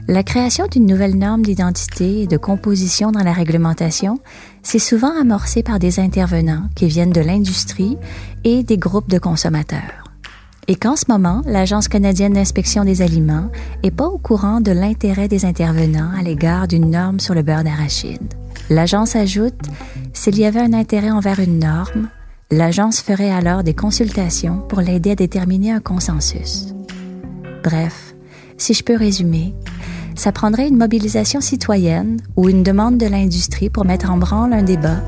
la 0.08 0.24
création 0.24 0.66
d'une 0.66 0.88
nouvelle 0.88 1.16
norme 1.16 1.44
d'identité 1.44 2.24
et 2.24 2.26
de 2.26 2.36
composition 2.36 3.12
dans 3.12 3.22
la 3.22 3.32
réglementation 3.32 4.18
s'est 4.64 4.80
souvent 4.80 5.16
amorcée 5.22 5.62
par 5.62 5.78
des 5.78 6.00
intervenants 6.00 6.64
qui 6.76 6.88
viennent 6.88 7.12
de 7.12 7.22
l'industrie 7.22 7.96
et 8.44 8.64
des 8.64 8.80
groupes 8.80 9.08
de 9.08 9.20
consommateurs 9.20 10.04
et 10.68 10.76
qu'en 10.76 10.96
ce 10.96 11.06
moment, 11.10 11.44
l'Agence 11.46 11.88
canadienne 11.88 12.34
d'inspection 12.34 12.86
des 12.86 13.04
aliments 13.04 13.52
est 13.84 13.92
pas 13.92 14.08
au 14.08 14.18
courant 14.18 14.62
de 14.62 14.72
l'intérêt 14.72 15.28
des 15.28 15.46
intervenants 15.46 16.10
à 16.18 16.24
l'égard 16.24 16.68
d'une 16.68 16.90
norme 16.90 17.20
sur 17.20 17.36
le 17.36 17.44
beurre 17.44 17.66
d'arachide. 17.66 18.34
L'agence 18.72 19.16
ajoute, 19.16 19.54
s'il 20.14 20.40
y 20.40 20.46
avait 20.46 20.62
un 20.62 20.74
intérêt 20.74 21.12
envers 21.12 21.40
une 21.40 21.60
norme, 21.60 22.08
l'agence 22.54 23.02
ferait 23.02 23.32
alors 23.32 23.64
des 23.64 23.74
consultations 23.74 24.60
pour 24.70 24.82
l'aider 24.82 25.12
à 25.12 25.16
déterminer 25.16 25.72
un 25.72 25.80
consensus. 25.80 26.74
Bref, 27.64 28.16
si 28.58 28.74
je 28.74 28.84
peux 28.84 28.96
résumer, 28.96 29.54
ça 30.16 30.32
prendrait 30.32 30.68
une 30.68 30.78
mobilisation 30.78 31.42
citoyenne 31.42 32.22
ou 32.36 32.50
une 32.50 32.64
demande 32.64 32.98
de 32.98 33.08
l'industrie 33.08 33.70
pour 33.70 33.86
mettre 33.86 34.12
en 34.12 34.18
branle 34.18 34.54
un 34.54 34.64
débat 34.64 35.02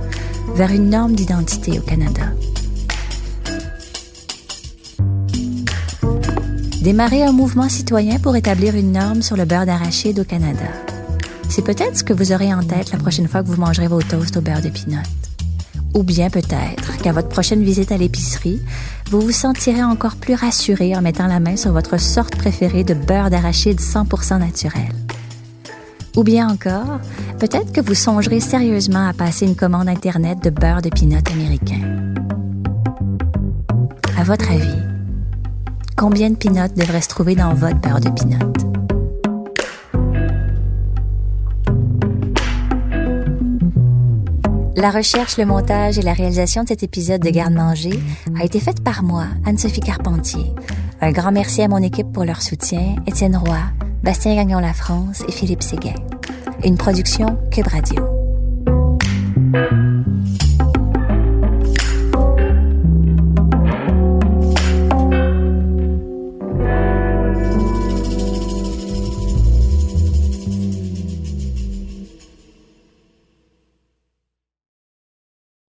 vers 0.55 0.71
une 0.71 0.89
norme 0.89 1.13
d'identité 1.13 1.79
au 1.79 1.81
Canada. 1.81 2.31
démarrer 6.81 7.23
un 7.23 7.31
mouvement 7.31 7.67
citoyen 7.67 8.19
pour 8.19 8.35
établir 8.35 8.75
une 8.75 8.91
norme 8.91 9.23
sur 9.23 9.35
le 9.35 9.45
beurre 9.45 9.65
d'arachide 9.65 10.19
au 10.19 10.23
Canada. 10.23 10.67
C'est 11.49 11.63
peut-être 11.63 11.97
ce 11.97 12.03
que 12.03 12.13
vous 12.13 12.31
aurez 12.31 12.53
en 12.53 12.61
tête 12.61 12.91
la 12.91 12.99
prochaine 12.99 13.27
fois 13.27 13.41
que 13.41 13.47
vous 13.47 13.59
mangerez 13.59 13.87
vos 13.87 14.03
toasts 14.03 14.37
au 14.37 14.41
beurre 14.41 14.61
de 14.61 14.69
pinot. 14.69 15.01
Ou 15.95 16.03
bien 16.03 16.29
peut-être 16.29 16.97
qu'à 17.01 17.11
votre 17.11 17.29
prochaine 17.29 17.63
visite 17.63 17.91
à 17.91 17.97
l'épicerie, 17.97 18.61
vous 19.09 19.21
vous 19.21 19.31
sentirez 19.31 19.83
encore 19.83 20.17
plus 20.17 20.35
rassuré 20.35 20.95
en 20.95 21.01
mettant 21.01 21.25
la 21.25 21.39
main 21.39 21.55
sur 21.55 21.71
votre 21.71 21.99
sorte 21.99 22.35
préférée 22.35 22.83
de 22.83 22.93
beurre 22.93 23.31
d'arachide 23.31 23.79
100% 23.79 24.37
naturel. 24.37 24.91
Ou 26.15 26.23
bien 26.23 26.47
encore, 26.49 26.99
peut-être 27.39 27.71
que 27.71 27.81
vous 27.81 27.95
songerez 27.95 28.39
sérieusement 28.39 29.07
à 29.07 29.13
passer 29.13 29.47
une 29.47 29.55
commande 29.55 29.89
Internet 29.89 30.43
de 30.43 30.51
beurre 30.51 30.83
de 30.83 30.89
pinot 30.89 31.17
américain. 31.31 31.81
À 34.17 34.23
votre 34.23 34.51
avis, 34.51 34.85
Combien 35.95 36.29
de 36.29 36.35
peanuts 36.35 36.73
devraient 36.75 37.01
se 37.01 37.07
trouver 37.07 37.35
dans 37.35 37.53
votre 37.53 37.79
beurre 37.79 38.01
de 38.01 38.09
peanuts? 38.09 38.74
La 44.75 44.91
recherche, 44.91 45.37
le 45.37 45.45
montage 45.45 45.97
et 45.97 46.01
la 46.01 46.11
réalisation 46.11 46.63
de 46.63 46.67
cet 46.67 46.83
épisode 46.83 47.21
de 47.21 47.29
Garde-Manger 47.29 47.97
a 48.37 48.43
été 48.43 48.59
faite 48.59 48.83
par 48.83 49.03
moi, 49.03 49.25
Anne-Sophie 49.45 49.79
Carpentier. 49.79 50.51
Un 50.99 51.11
grand 51.11 51.31
merci 51.31 51.61
à 51.61 51.69
mon 51.69 51.81
équipe 51.81 52.11
pour 52.11 52.25
leur 52.25 52.41
soutien, 52.41 52.95
Étienne 53.07 53.37
Roy, 53.37 53.59
Bastien 54.03 54.35
Gagnon 54.35 54.59
La 54.59 54.73
France 54.73 55.23
et 55.29 55.31
Philippe 55.31 55.63
Séguin. 55.63 55.95
Une 56.65 56.77
production 56.77 57.37
Cube 57.51 57.67
Radio. 57.67 58.14